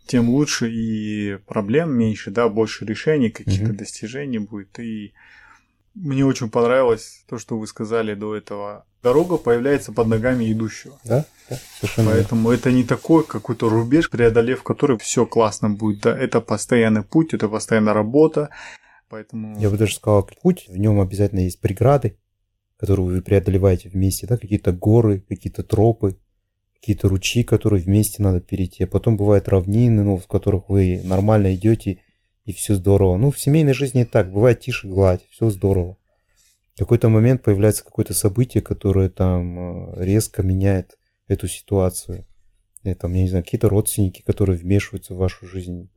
тем 0.08 0.30
лучше 0.30 0.72
и 0.72 1.38
проблем 1.48 1.92
меньше, 1.92 2.32
да, 2.32 2.48
больше 2.50 2.86
решений, 2.86 3.30
каких-то 3.30 3.70
Мгм. 3.70 3.78
достижений 3.78 4.40
будет. 4.40 4.80
И 4.80 5.14
мне 5.94 6.26
очень 6.26 6.50
понравилось 6.50 7.24
то, 7.28 7.38
что 7.38 7.58
вы 7.58 7.68
сказали 7.68 8.14
до 8.14 8.36
этого. 8.36 8.86
Дорога 9.04 9.38
появляется 9.38 9.92
под 9.92 10.08
ногами 10.08 10.52
идущего. 10.52 10.98
Да, 11.04 11.26
да, 11.50 11.58
совершенно 11.80 12.06
верно. 12.06 12.20
Поэтому 12.22 12.52
это 12.52 12.72
не 12.72 12.84
такой 12.84 13.26
какой-то 13.26 13.70
рубеж, 13.70 14.10
преодолев 14.10 14.64
который 14.64 14.98
все 14.98 15.26
классно 15.26 15.70
будет. 15.70 16.02
Да, 16.02 16.18
это 16.18 16.40
постоянный 16.40 17.04
путь, 17.04 17.34
это 17.34 17.50
постоянная 17.50 17.94
работа. 17.94 18.50
Поэтому 19.10 19.60
Я 19.60 19.70
бы 19.70 19.78
даже 19.78 19.96
сказал, 19.96 20.30
путь, 20.42 20.68
в 20.70 20.78
нем 20.78 21.02
обязательно 21.02 21.42
есть 21.42 21.60
преграды, 21.60 22.18
которые 22.78 23.06
вы 23.06 23.22
преодолеваете 23.22 23.90
вместе, 23.90 24.28
да, 24.28 24.38
какие-то 24.38 24.72
горы, 24.72 25.24
какие-то 25.28 25.64
тропы, 25.64 26.18
какие-то 26.80 27.10
ручьи, 27.10 27.44
которые 27.44 27.84
вместе 27.84 28.24
надо 28.24 28.40
перейти. 28.40 28.86
А 28.86 28.88
потом 28.88 29.18
бывают 29.18 29.50
равнины, 29.50 30.04
ну, 30.04 30.18
в 30.18 30.28
которых 30.28 30.70
вы 30.70 31.02
нормально 31.04 31.54
идете, 31.54 32.00
и 32.46 32.54
все 32.54 32.76
здорово. 32.76 33.18
Ну, 33.18 33.32
в 33.32 33.40
семейной 33.40 33.74
жизни 33.74 34.02
и 34.02 34.06
так, 34.06 34.32
бывает 34.32 34.60
тише 34.62 34.88
гладь, 34.88 35.22
все 35.30 35.50
здорово. 35.50 35.98
В 36.76 36.80
какой-то 36.80 37.10
момент 37.10 37.44
появляется 37.44 37.84
какое-то 37.84 38.14
событие, 38.14 38.64
которое 38.64 39.10
там 39.10 39.94
э, 39.94 40.04
резко 40.04 40.42
меняет 40.42 40.98
эту 41.28 41.48
ситуацию. 41.48 42.26
И, 42.84 42.94
там, 42.94 43.14
я 43.14 43.24
не 43.24 43.30
знаю, 43.30 43.44
какие-то 43.44 43.70
родственники, 43.70 44.22
которые 44.22 44.58
вмешиваются 44.58 45.14
в 45.14 45.18
вашу 45.18 45.46
жизнь. 45.46 45.90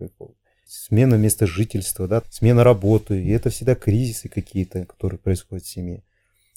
Смена 0.66 1.14
места 1.14 1.46
жительства, 1.46 2.09
да, 2.09 2.22
смена 2.30 2.64
работы. 2.64 3.22
И 3.22 3.30
это 3.30 3.50
всегда 3.50 3.74
кризисы 3.74 4.28
какие-то, 4.28 4.85
которые 4.85 5.18
происходят 5.18 5.64
в 5.64 5.68
семье. 5.68 6.02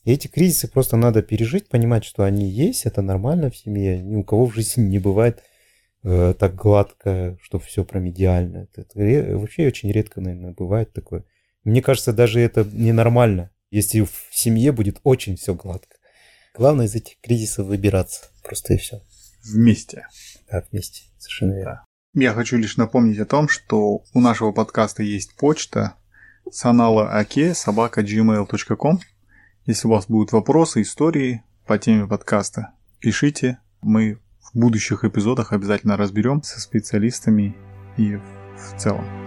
И 0.04 0.12
эти 0.12 0.28
кризисы 0.28 0.68
просто 0.68 0.98
надо 0.98 1.22
пережить, 1.22 1.70
понимать, 1.70 2.04
что 2.04 2.24
они 2.24 2.50
есть, 2.50 2.86
это 2.86 3.02
нормально 3.02 3.50
в 3.50 3.58
семье. 3.58 4.02
Ни 4.02 4.16
у 4.16 4.24
кого 4.24 4.46
в 4.46 4.56
жизни 4.56 4.84
не 4.84 5.00
бывает 5.00 5.44
э, 6.04 6.34
так 6.38 6.56
гладко, 6.56 7.38
что 7.42 7.60
все 7.60 7.84
прям 7.84 8.10
идеально. 8.10 8.68
Это, 8.72 8.82
это 8.82 9.38
вообще 9.38 9.68
очень 9.68 9.92
редко, 9.92 10.22
наверное, 10.22 10.54
бывает 10.54 10.94
такое. 10.94 11.26
Мне 11.64 11.82
кажется, 11.82 12.14
даже 12.14 12.40
это 12.40 12.64
ненормально, 12.64 13.52
если 13.72 14.02
в 14.02 14.12
семье 14.32 14.72
будет 14.72 15.00
очень 15.04 15.36
все 15.36 15.54
гладко. 15.54 15.98
Главное 16.56 16.86
из 16.86 16.96
этих 16.96 17.20
кризисов 17.22 17.68
выбираться. 17.68 18.28
Просто 18.44 18.74
и 18.74 18.78
все. 18.78 19.02
вместе. 19.44 20.08
Да, 20.50 20.64
вместе. 20.72 21.04
Совершенно 21.18 21.54
верно. 21.54 21.86
Я 22.14 22.34
хочу 22.34 22.58
лишь 22.58 22.78
напомнить 22.78 23.20
о 23.20 23.26
том, 23.26 23.48
что 23.48 24.04
у 24.14 24.20
нашего 24.20 24.52
подкаста 24.52 25.04
есть 25.04 25.36
почта 25.36 25.96
санала 26.52 27.12
аке 27.12 27.54
собака 27.54 28.02
gmail.com. 28.02 29.00
Если 29.66 29.88
у 29.88 29.92
вас 29.92 30.08
будут 30.08 30.32
вопросы, 30.32 30.82
истории 30.82 31.44
по 31.66 31.78
теме 31.78 32.08
подкаста, 32.08 32.72
пишите. 33.00 33.60
Мы 33.82 34.20
будущих 34.58 35.06
эпизодах 35.06 35.54
обязательно 35.54 35.98
разберем 35.98 36.44
со 36.44 36.60
специалистами 36.60 37.56
и 37.98 38.16
в 38.16 38.78
целом. 38.78 39.27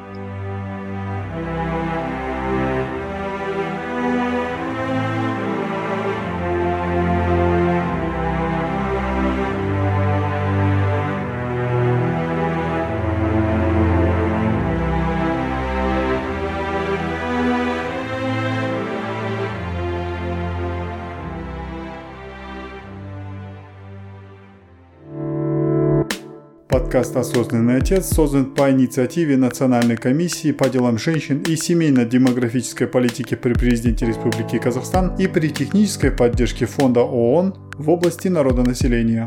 Подкаст 26.70 27.16
«Осознанный 27.16 27.78
отец» 27.78 28.14
создан 28.14 28.54
по 28.54 28.70
инициативе 28.70 29.36
Национальной 29.36 29.96
комиссии 29.96 30.52
по 30.52 30.68
делам 30.68 30.98
женщин 30.98 31.42
и 31.42 31.56
семейно-демографической 31.56 32.86
политики 32.86 33.34
при 33.34 33.54
президенте 33.54 34.06
Республики 34.06 34.56
Казахстан 34.56 35.16
и 35.16 35.26
при 35.26 35.48
технической 35.48 36.12
поддержке 36.12 36.66
Фонда 36.66 37.00
ООН 37.00 37.56
в 37.76 37.90
области 37.90 38.28
народонаселения. 38.28 39.26